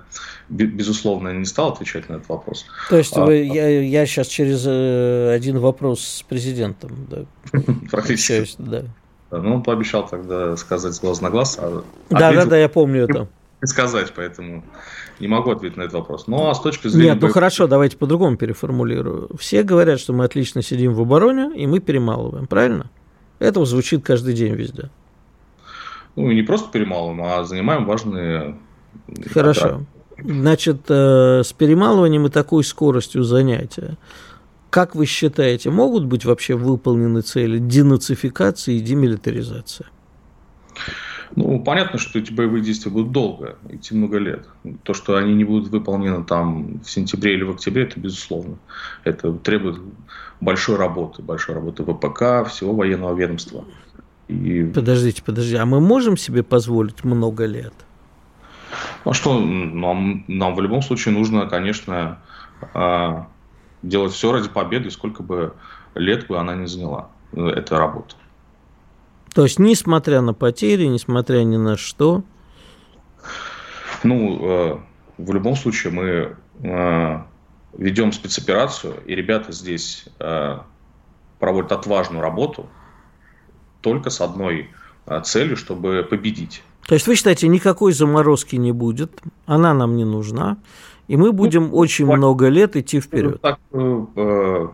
[0.50, 2.66] безусловно, не стал отвечать на этот вопрос.
[2.90, 7.26] То есть а, вы, я, я сейчас через э, один вопрос с президентом да,
[7.92, 8.56] Практически.
[8.58, 8.86] Да.
[9.30, 11.60] Ну, он пообещал тогда сказать глаз на глаз.
[11.60, 13.28] А да, да, да, я помню это.
[13.64, 14.64] Сказать, поэтому
[15.20, 16.28] не могу ответить на этот вопрос.
[16.28, 17.12] Ну, а с точки зрения...
[17.12, 19.30] Нет, ну хорошо, давайте по-другому переформулирую.
[19.38, 22.90] Все говорят, что мы отлично сидим в обороне, и мы перемалываем, правильно?
[23.40, 24.90] Это звучит каждый день везде.
[26.16, 28.58] Ну, и не просто перемалываем, а занимаем важные...
[29.34, 29.86] Хорошо.
[30.18, 33.98] Значит, э, с перемалыванием и такой скоростью занятия,
[34.70, 39.86] как вы считаете, могут быть вообще выполнены цели денацификации и демилитаризации?
[41.36, 44.48] Ну, понятно, что эти боевые действия будут долго, идти много лет.
[44.84, 48.58] То, что они не будут выполнены там в сентябре или в октябре, это безусловно.
[49.04, 49.80] Это требует
[50.42, 53.66] большой работы, большой работы ВПК, всего военного ведомства.
[54.28, 54.64] И...
[54.64, 57.74] Подождите, подождите, а мы можем себе позволить много лет?
[59.06, 62.20] Ну что, нам, нам в любом случае нужно, конечно,
[62.74, 63.28] а,
[63.82, 65.54] делать все ради победы, сколько бы
[65.96, 68.16] лет бы она не заняла, э, эта работа.
[69.34, 72.24] То есть, несмотря на потери, несмотря ни на что?
[74.04, 74.78] Ну, э,
[75.18, 77.22] в любом случае мы э,
[77.78, 80.06] ведем спецоперацию, и ребята здесь
[81.40, 82.68] проводят отважную работу
[83.82, 84.70] только с одной
[85.24, 86.64] целью, чтобы победить.
[86.88, 90.58] То есть вы считаете, никакой заморозки не будет, она нам не нужна,
[91.08, 93.42] и мы будем ну, очень ну, много лет идти вперед.
[93.42, 94.68] Так, э, э,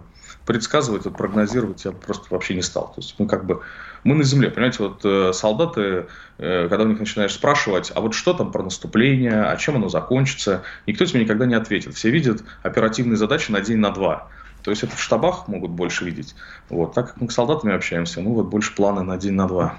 [0.50, 2.88] предсказывать, вот, прогнозировать я просто вообще не стал.
[2.88, 3.62] То есть мы как бы
[4.04, 6.08] мы на земле, понимаете, вот э, солдаты,
[6.40, 9.90] э, когда у них начинаешь спрашивать, а вот что там про наступление, а чем оно
[9.90, 11.94] закончится, никто тебе никогда не ответит.
[11.94, 14.28] Все видят оперативные задачи на день, на два.
[14.64, 16.34] То есть это в штабах могут больше видеть.
[16.70, 16.96] Вот.
[16.96, 19.76] Так как мы с солдатами общаемся, мы вот больше планы на день, на два.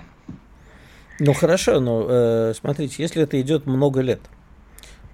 [1.18, 4.20] Ну хорошо, но э, смотрите, если это идет много лет,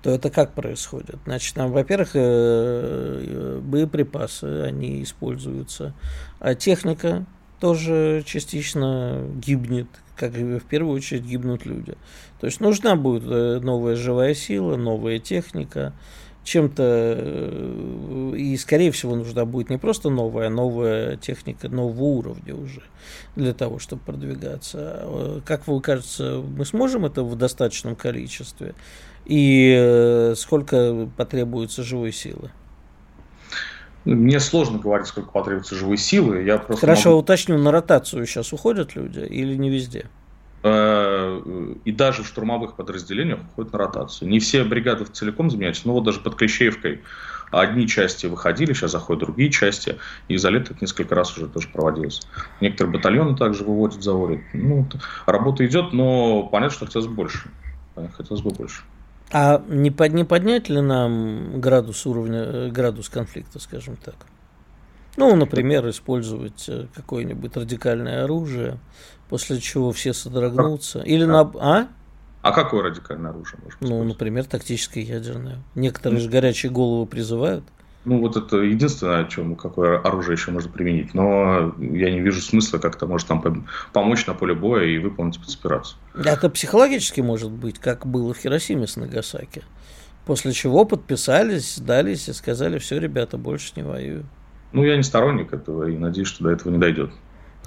[0.03, 1.17] то это как происходит?
[1.25, 5.95] Значит, нам, во-первых, э, э, боеприпасы, они используются,
[6.39, 7.27] а техника
[7.61, 11.97] тоже частично гибнет, как в первую очередь гибнут люди.
[12.41, 15.93] То есть нужна будет э, новая живая сила, новая техника,
[16.45, 22.83] чем-то, и скорее всего нужна будет не просто новая, а новая техника нового уровня уже
[23.35, 25.43] для того, чтобы продвигаться.
[25.45, 28.77] Как вы кажется, мы сможем это в достаточном количестве?
[29.27, 32.51] И э, сколько потребуется живой силы?
[34.05, 36.45] Мне сложно говорить, сколько потребуется живой силы.
[36.45, 37.23] Я просто Хорошо, могу...
[37.23, 40.07] уточню, на ротацию сейчас уходят люди или не везде?
[40.63, 41.43] Э,
[41.85, 44.29] и даже в штурмовых подразделениях уходят на ротацию.
[44.29, 47.03] Не все бригады целиком заменяются, но вот даже под Клещеевкой
[47.51, 51.69] одни части выходили, сейчас заходят другие части, и за лето это несколько раз уже тоже
[51.69, 52.23] проводилось.
[52.61, 54.41] Некоторые батальоны также выводят, заводят.
[54.53, 54.87] Ну,
[55.27, 57.51] работа идет, но понятно, что хотелось бы больше.
[58.17, 58.83] Хотелось бы больше.
[59.33, 64.15] А не, под, не поднять ли нам градус уровня, э, градус конфликта, скажем так?
[65.17, 68.79] Ну, например, использовать э, какое-нибудь радикальное оружие,
[69.29, 71.01] после чего все содрогнутся.
[71.01, 71.27] Или а?
[71.27, 71.41] на...
[71.41, 71.89] А?
[72.43, 75.59] А какое радикальное оружие может Ну, например, тактическое ядерное.
[75.75, 77.65] Некоторые ну, же горячие головы призывают.
[78.07, 81.13] Ну, вот это единственное, о чем какое оружие еще можно применить.
[81.13, 85.99] Но я не вижу смысла как-то может там помочь на поле боя и выполнить спецоперацию.
[86.15, 89.65] Это психологически может быть, как было в Хиросиме с Нагасаки.
[90.25, 94.25] После чего подписались, сдались и сказали, все, ребята, больше не воюю.
[94.71, 97.11] Ну, я не сторонник этого и надеюсь, что до этого не дойдет.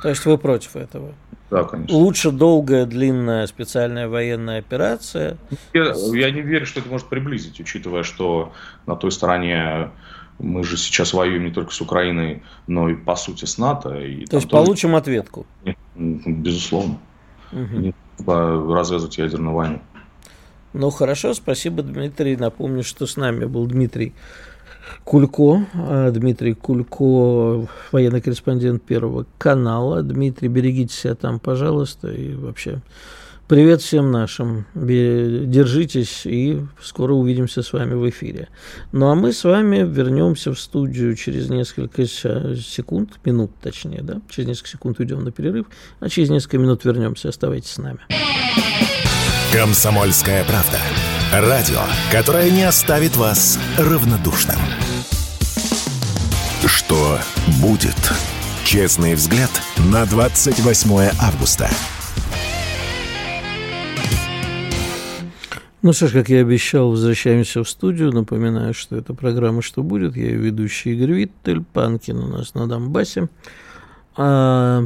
[0.01, 1.13] То есть вы против этого?
[1.51, 1.97] Да, конечно.
[1.97, 5.37] Лучше долгая, длинная специальная военная операция.
[5.73, 8.53] Я, я не верю, что это может приблизить, учитывая, что
[8.85, 9.89] на той стороне
[10.39, 13.95] мы же сейчас воюем не только с Украиной, но и по сути с НАТО.
[13.95, 14.63] И То есть тоже...
[14.65, 15.45] получим ответку?
[15.95, 16.97] Безусловно.
[17.51, 17.93] Угу.
[18.25, 19.81] Развязывать ядерную войну.
[20.73, 22.35] Ну хорошо, спасибо, Дмитрий.
[22.35, 24.13] Напомню, что с нами был Дмитрий
[25.03, 30.03] Кулько, а, Дмитрий Кулько, военный корреспондент Первого канала.
[30.03, 32.81] Дмитрий, берегите себя там, пожалуйста, и вообще
[33.49, 34.67] привет всем нашим.
[34.75, 38.47] Держитесь, и скоро увидимся с вами в эфире.
[38.91, 44.21] Ну, а мы с вами вернемся в студию через несколько секунд, минут точнее, да?
[44.29, 45.65] Через несколько секунд уйдем на перерыв,
[45.99, 47.29] а через несколько минут вернемся.
[47.29, 47.99] Оставайтесь с нами.
[49.51, 50.77] Комсомольская правда.
[51.33, 51.81] Радио,
[52.11, 54.59] которое не оставит вас равнодушным.
[56.67, 57.17] Что
[57.59, 57.97] будет?
[58.63, 59.49] Честный взгляд
[59.91, 61.71] на 28 августа.
[65.81, 68.11] Ну что как я обещал, возвращаемся в студию.
[68.11, 70.17] Напоминаю, что это программа «Что будет?».
[70.17, 73.29] Я ее ведущий Игорь Виттель, Панкин у нас на Донбассе.
[74.17, 74.83] А,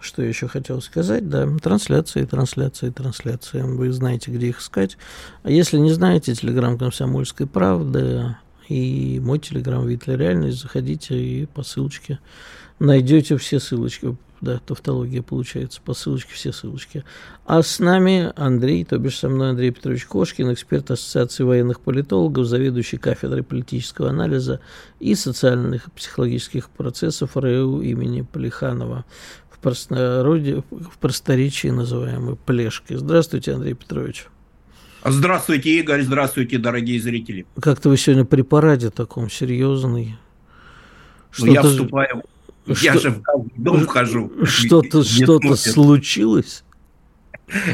[0.00, 1.28] что я еще хотел сказать?
[1.28, 3.62] Да, трансляции, трансляции, трансляции.
[3.62, 4.98] Вы знаете, где их искать.
[5.44, 8.34] А если не знаете, телеграм «Комсомольской правды»
[8.68, 12.18] и мой телеграм «Витля Реальность», заходите и по ссылочке
[12.80, 14.16] найдете все ссылочки.
[14.42, 17.04] Да, тавтология получается, по ссылочке все ссылочки.
[17.46, 22.46] А с нами Андрей, то бишь со мной Андрей Петрович Кошкин, эксперт Ассоциации военных политологов,
[22.46, 24.60] заведующий кафедрой политического анализа
[24.98, 29.04] и социальных и психологических процессов РЭУ имени Полиханова
[29.62, 32.96] простонародье, в просторечии называемой плешкой.
[32.96, 34.26] Здравствуйте, Андрей Петрович.
[35.04, 37.46] Здравствуйте, Игорь, здравствуйте, дорогие зрители.
[37.60, 40.16] Как-то вы сегодня при параде таком серьезный.
[41.38, 42.22] Ну, я вступаю,
[42.64, 44.32] что, я же в дом вхожу.
[44.44, 46.64] Что-то что случилось?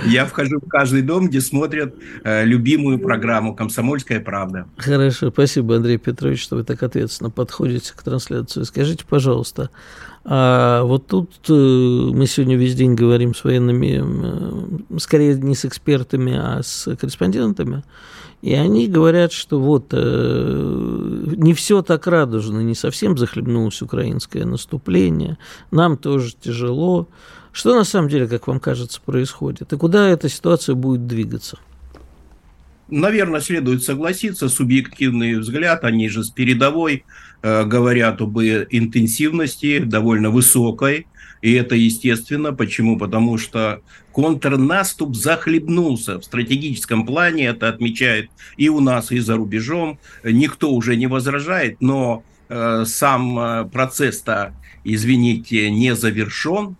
[0.06, 4.66] Я вхожу в каждый дом, где смотрят э, любимую программу «Комсомольская правда».
[4.76, 8.62] Хорошо, спасибо, Андрей Петрович, что вы так ответственно подходите к трансляции.
[8.64, 9.70] Скажите, пожалуйста,
[10.24, 15.64] а вот тут э, мы сегодня весь день говорим с военными, э, скорее не с
[15.64, 17.84] экспертами, а с корреспондентами,
[18.40, 25.38] и они говорят, что вот э, не все так радужно, не совсем захлебнулось украинское наступление,
[25.70, 27.08] нам тоже тяжело.
[27.50, 29.72] Что на самом деле, как вам кажется, происходит?
[29.72, 31.58] И куда эта ситуация будет двигаться?
[32.88, 37.04] Наверное, следует согласиться, субъективный взгляд, они же с передовой
[37.42, 41.08] э, говорят об интенсивности довольно высокой,
[41.42, 42.52] и это естественно.
[42.52, 42.98] Почему?
[42.98, 43.80] Потому что
[44.12, 49.98] контрнаступ захлебнулся в стратегическом плане, это отмечает и у нас, и за рубежом.
[50.24, 56.76] Никто уже не возражает, но э, сам э, процесс-то, извините, не завершен.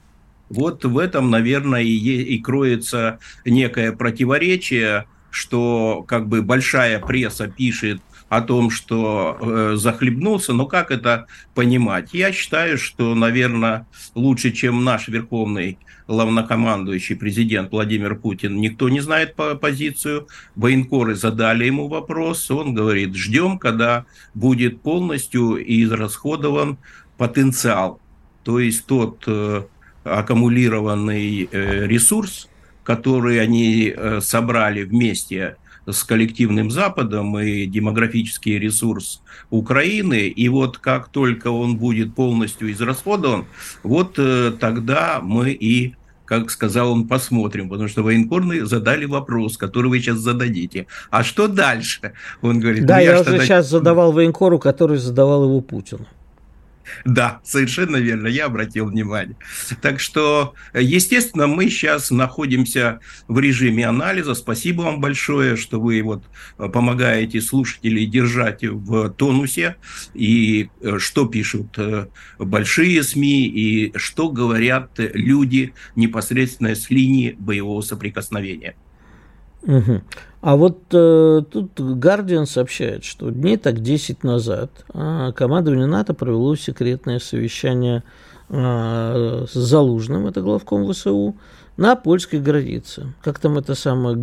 [0.49, 8.01] Вот в этом, наверное, и, и кроется некое противоречие, что как бы большая пресса пишет
[8.29, 12.11] о том, что э, захлебнулся, но как это понимать?
[12.13, 19.35] Я считаю, что, наверное, лучше, чем наш верховный главнокомандующий президент Владимир Путин, никто не знает
[19.35, 20.27] по позицию.
[20.57, 26.79] Военкоры задали ему вопрос, он говорит, ждем, когда будет полностью израсходован
[27.19, 28.01] потенциал,
[28.43, 29.65] то есть тот э,
[30.05, 32.49] аккумулированный э, ресурс,
[32.85, 35.57] который они э, собрали вместе
[35.93, 40.29] с коллективным Западом и демографический ресурс Украины.
[40.29, 43.47] И вот как только он будет полностью израсходован,
[43.83, 45.95] вот э, тогда мы и
[46.29, 50.87] как сказал он, посмотрим, потому что военкорные задали вопрос, который вы сейчас зададите.
[51.11, 52.13] А что дальше?
[52.43, 53.45] Он говорит, да, ну, я, я уже тогда...
[53.45, 56.07] сейчас задавал военкору, который задавал его Путину.
[57.05, 59.37] Да, совершенно верно, я обратил внимание.
[59.83, 64.35] Так что, естественно, мы сейчас находимся в режиме анализа.
[64.35, 66.25] Спасибо вам большое, что вы вот
[66.57, 69.77] помогаете слушателей держать в тонусе.
[70.15, 72.07] И э, что пишут э,
[72.39, 78.75] большие СМИ, и что говорят люди непосредственно с линии боевого соприкосновения.
[79.63, 80.03] Угу.
[80.41, 86.55] А вот э, тут Guardian сообщает, что дней так 10 назад э, командование НАТО провело
[86.55, 88.05] секретное совещание
[88.49, 91.35] э, с Залужным, это главком ВСУ,
[91.77, 93.15] на польской границе.
[93.23, 94.17] Как там это самое,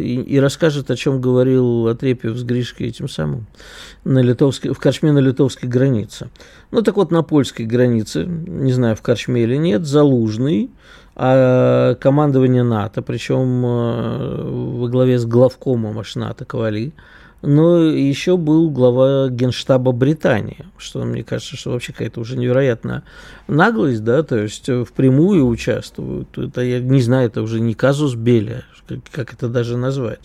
[0.00, 3.46] и, и расскажет, о чем говорил Отрепьев с Гришкой этим самым,
[4.04, 6.30] на литовской, в корчме на литовской границе.
[6.70, 10.70] Ну так вот, на польской границе, не знаю, в корчме или нет, Залужный
[11.18, 16.92] командование НАТО, причем э, во главе с главкомом аж НАТО Ковали,
[17.42, 23.02] но еще был глава генштаба Британии, что мне кажется, что вообще какая-то уже невероятная
[23.48, 26.38] наглость, да, то есть впрямую участвуют.
[26.38, 30.20] Это я не знаю, это уже не казус Беля, как, как это даже назвать.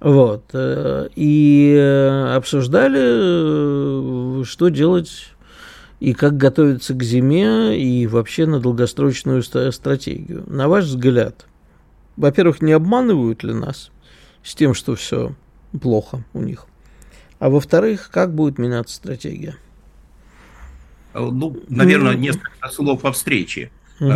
[0.00, 0.44] Вот.
[0.54, 5.32] Э, и обсуждали, что делать
[6.02, 10.42] и как готовиться к зиме, и вообще на долгосрочную стратегию.
[10.48, 11.46] На ваш взгляд,
[12.16, 13.92] во-первых, не обманывают ли нас
[14.42, 15.36] с тем, что все
[15.80, 16.66] плохо у них?
[17.38, 19.54] А во-вторых, как будет меняться стратегия?
[21.14, 23.70] Ну, наверное, несколько слов о встрече.
[24.00, 24.10] Угу.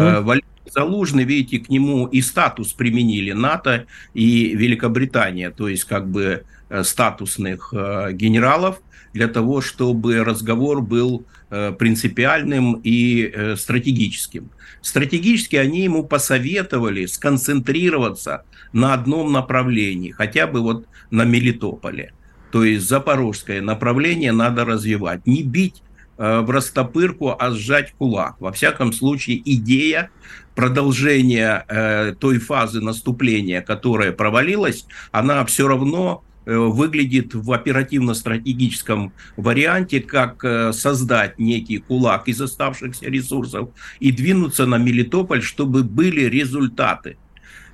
[0.72, 6.84] Залужный, видите, к нему и статус применили НАТО и Великобритания, то есть как бы э,
[6.84, 8.80] статусных э, генералов
[9.12, 14.50] для того, чтобы разговор был Э, принципиальным и стратегическим.
[14.82, 18.42] Стратегически они ему посоветовали сконцентрироваться
[18.72, 22.12] на одном направлении, хотя бы вот на Мелитополе.
[22.50, 25.24] То есть запорожское направление надо развивать.
[25.24, 25.82] Не бить
[26.18, 28.36] в растопырку, а сжать кулак.
[28.40, 30.10] Во всяком случае, идея
[30.54, 40.44] продолжения той фазы наступления, которая провалилась, она все равно Э, выглядит в оперативно-стратегическом варианте как
[40.44, 47.16] э, создать некий кулак из оставшихся ресурсов и двинуться на Мелитополь, чтобы были результаты.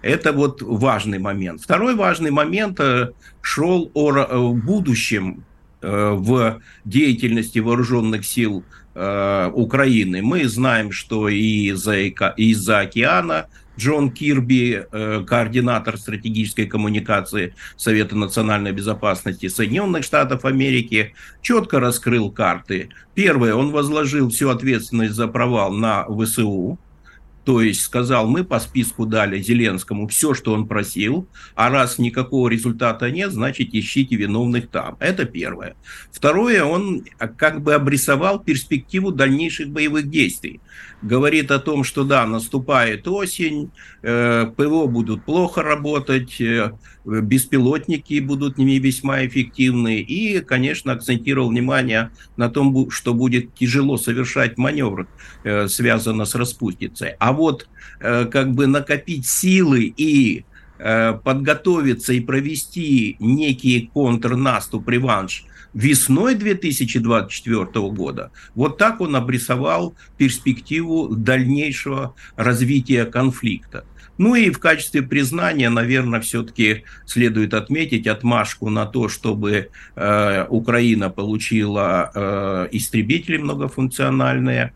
[0.01, 1.61] Это вот важный момент.
[1.61, 3.11] Второй важный момент э,
[3.43, 5.45] шел о будущем
[5.83, 8.65] в деятельности вооруженных сил
[8.95, 10.21] Украины.
[10.23, 13.47] Мы знаем, что и из-за океана
[13.79, 22.91] Джон Кирби, э, координатор стратегической коммуникации Совета национальной безопасности Соединенных Штатов Америки, четко раскрыл карты.
[23.15, 26.79] Первое, он возложил всю ответственность за провал на ВСУ,
[27.45, 31.27] То есть сказал, мы по списку дали Зеленскому все, что он просил,
[31.57, 34.97] а раз никакого результата нет, значит ищите виновных там.
[35.01, 35.75] Это первое.
[36.13, 37.05] Второе, он
[37.37, 40.61] как бы обрисовал перспективу дальнейших боевых действий.
[41.03, 43.73] Говорит о том, что да, наступает осень,
[44.03, 46.73] э, ПВО будут плохо работать, э,
[47.05, 50.01] беспилотники будут ними весьма эффективны.
[50.01, 55.09] И, конечно, акцентировал внимание на том, что будет тяжело совершать маневр,
[55.45, 57.11] э, связанный с распутицей.
[57.19, 57.69] А вот
[58.01, 60.45] э, как бы накопить силы и
[60.79, 65.45] э, подготовиться и провести некий контрнаступ, реванш
[65.75, 68.31] весной 2024 года.
[68.55, 73.85] Вот так он обрисовал перспективу дальнейшего развития конфликта.
[74.19, 81.11] Ну и в качестве признания, наверное, все-таки следует отметить отмашку на то, чтобы э, Украина
[81.11, 84.73] получила э, истребители многофункциональные,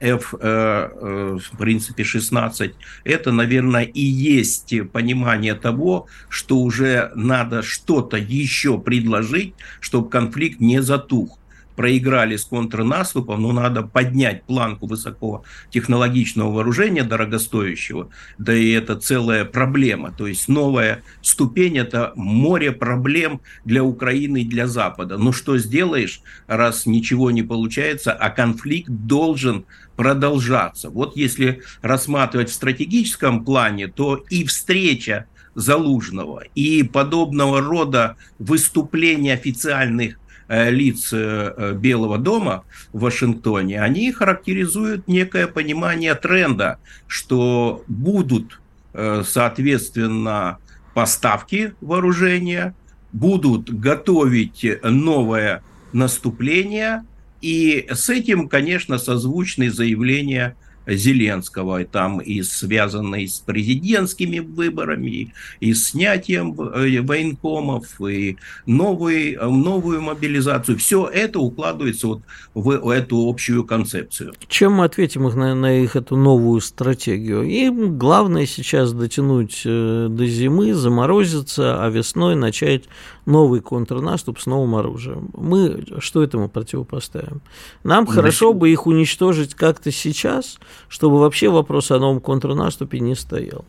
[0.00, 2.72] F, э, э, в принципе, 16,
[3.04, 10.82] это, наверное, и есть понимание того, что уже надо что-то еще предложить, чтобы конфликт не
[10.82, 11.39] затух
[11.76, 20.12] проиграли с контрнаступом, но надо поднять планку высокотехнологичного вооружения, дорогостоящего, да и это целая проблема.
[20.12, 25.16] То есть новая ступень– это море проблем для Украины и для Запада.
[25.18, 29.64] Но что сделаешь, раз ничего не получается, а конфликт должен
[29.96, 30.90] продолжаться.
[30.90, 40.20] Вот если рассматривать в стратегическом плане, то и встреча Залужного и подобного рода выступления официальных
[40.50, 48.60] лиц э, э, Белого дома в Вашингтоне, они характеризуют некое понимание тренда, что будут,
[48.92, 50.58] соответственно,
[50.94, 52.74] поставки вооружения,
[53.12, 57.04] будут готовить новое наступление,
[57.40, 60.56] и с этим, конечно, созвучны заявления
[60.86, 70.78] Зеленского, там и связанные с президентскими выборами, и снятием э, военкомов, и новый, новую мобилизацию.
[70.78, 72.22] Все это укладывается вот
[72.54, 74.34] в эту общую концепцию.
[74.48, 77.42] Чем мы ответим их на, на их эту новую стратегию?
[77.42, 82.84] Им главное сейчас дотянуть э, до зимы, заморозиться, а весной начать
[83.26, 85.30] новый контрнаступ с новым оружием.
[85.34, 87.40] Мы что этому противопоставим?
[87.84, 90.58] Нам Значит, хорошо бы их уничтожить как-то сейчас,
[90.88, 93.64] чтобы вообще вопрос о новом контрнаступе не стоял.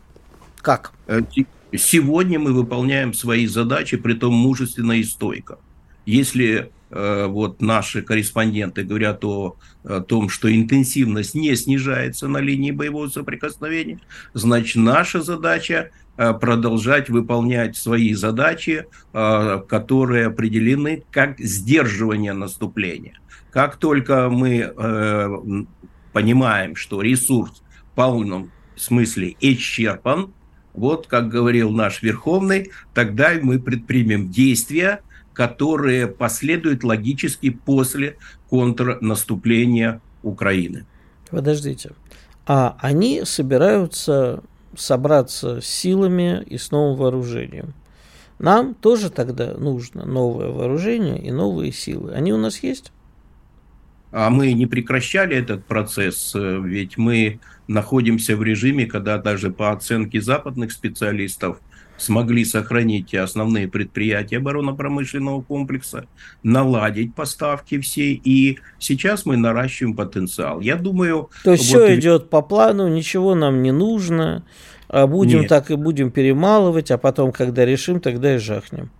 [0.60, 0.92] Как?
[1.06, 1.20] Э,
[1.76, 5.58] сегодня мы выполняем свои задачи, при том мужественно и стойко.
[6.06, 12.70] Если э, вот наши корреспонденты говорят о, о том, что интенсивность не снижается на линии
[12.70, 14.00] боевого соприкосновения,
[14.34, 23.18] значит наша задача продолжать выполнять свои задачи, э, которые определены как сдерживание наступления.
[23.50, 25.28] Как только мы э,
[26.12, 30.32] понимаем, что ресурс в полном смысле исчерпан,
[30.74, 35.00] вот как говорил наш Верховный, тогда мы предпримем действия,
[35.32, 38.16] которые последуют логически после
[38.48, 40.86] контрнаступления Украины.
[41.30, 41.92] Подождите.
[42.46, 44.42] А они собираются
[44.76, 47.74] собраться с силами и с новым вооружением.
[48.38, 52.12] Нам тоже тогда нужно новое вооружение и новые силы.
[52.12, 52.92] Они у нас есть?
[54.10, 60.20] А мы не прекращали этот процесс, ведь мы находимся в режиме, когда даже по оценке
[60.20, 61.60] западных специалистов–
[62.02, 66.06] смогли сохранить основные предприятия оборонно-промышленного комплекса,
[66.42, 70.60] наладить поставки все, и сейчас мы наращиваем потенциал.
[70.60, 71.30] Я думаю...
[71.44, 71.84] То есть вот...
[71.84, 74.44] все идет по плану, ничего нам не нужно,
[74.88, 75.48] а будем нет.
[75.48, 78.90] так и будем перемалывать, а потом, когда решим, тогда и жахнем.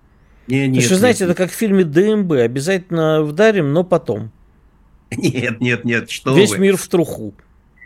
[0.47, 1.31] Не, нет, Потому что, знаете, нет.
[1.31, 4.31] это как в фильме ДМБ, обязательно вдарим, но потом.
[5.11, 6.59] Нет, нет, нет, что Весь вы.
[6.59, 7.35] мир в труху.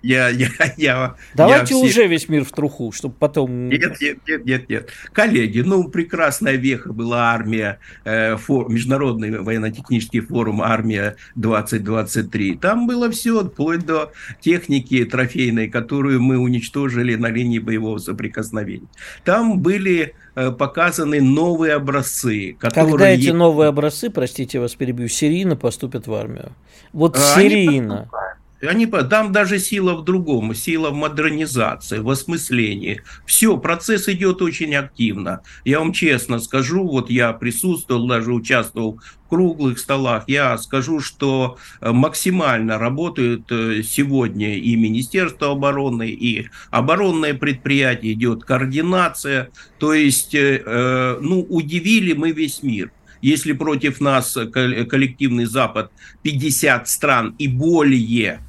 [0.07, 3.69] Я, я, я, Давайте я уже весь мир в труху, чтобы потом...
[3.69, 4.91] Нет, нет, нет, нет, нет.
[5.13, 8.71] Коллеги, ну, прекрасная веха была армия, э, фор...
[8.71, 12.59] Международный военно-технический форум «Армия-2023».
[12.61, 18.87] Там было все, вплоть до техники трофейной, которую мы уничтожили на линии боевого соприкосновения.
[19.25, 22.57] Там были э, показаны новые образцы.
[22.61, 22.93] Которые...
[22.93, 26.53] Когда эти новые образцы, простите вас перебью, серийно поступят в армию?
[26.93, 28.09] Вот а серийно.
[28.13, 28.26] Они
[28.63, 33.03] они, там даже сила в другом, сила в модернизации, в осмыслении.
[33.27, 35.43] Все, процесс идет очень активно.
[35.65, 41.59] Я вам честно скажу, вот я присутствовал, даже участвовал в круглых столах, я скажу, что
[41.81, 49.51] э, максимально работают э, сегодня и Министерство обороны, и оборонное предприятие, идет координация.
[49.79, 52.93] То есть, э, ну, удивили мы весь мир.
[53.21, 55.91] Если против нас коллективный Запад
[56.23, 58.41] 50 стран и более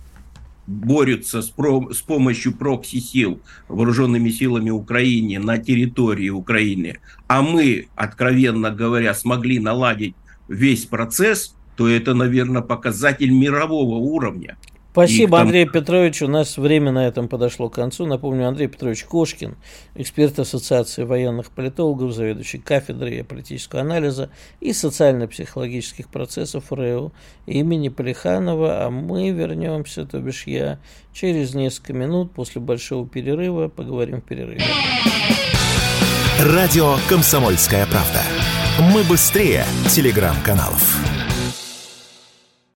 [0.68, 3.40] борются с, про, с помощью прокси-сил
[3.70, 10.16] вооруженными силами Украины на территории Украины, а мы, откровенно говоря, смогли наладить
[10.48, 14.58] весь процесс, то это, наверное, показатель мирового уровня.
[14.98, 15.46] Спасибо, там...
[15.46, 16.24] Андрей Петрович.
[16.24, 18.08] У нас время на этом подошло к концу.
[18.08, 19.56] Напомню, Андрей Петрович Кошкин,
[19.94, 27.12] эксперт Ассоциации военных политологов, заведующий кафедрой политического анализа и социально-психологических процессов РЭО
[27.46, 28.86] имени Полиханова.
[28.86, 30.80] А мы вернемся, то бишь я,
[31.14, 33.68] через несколько минут после большого перерыва.
[33.68, 34.64] Поговорим в перерыве.
[36.42, 38.24] Радио «Комсомольская правда».
[38.80, 41.17] Мы быстрее телеграм-каналов.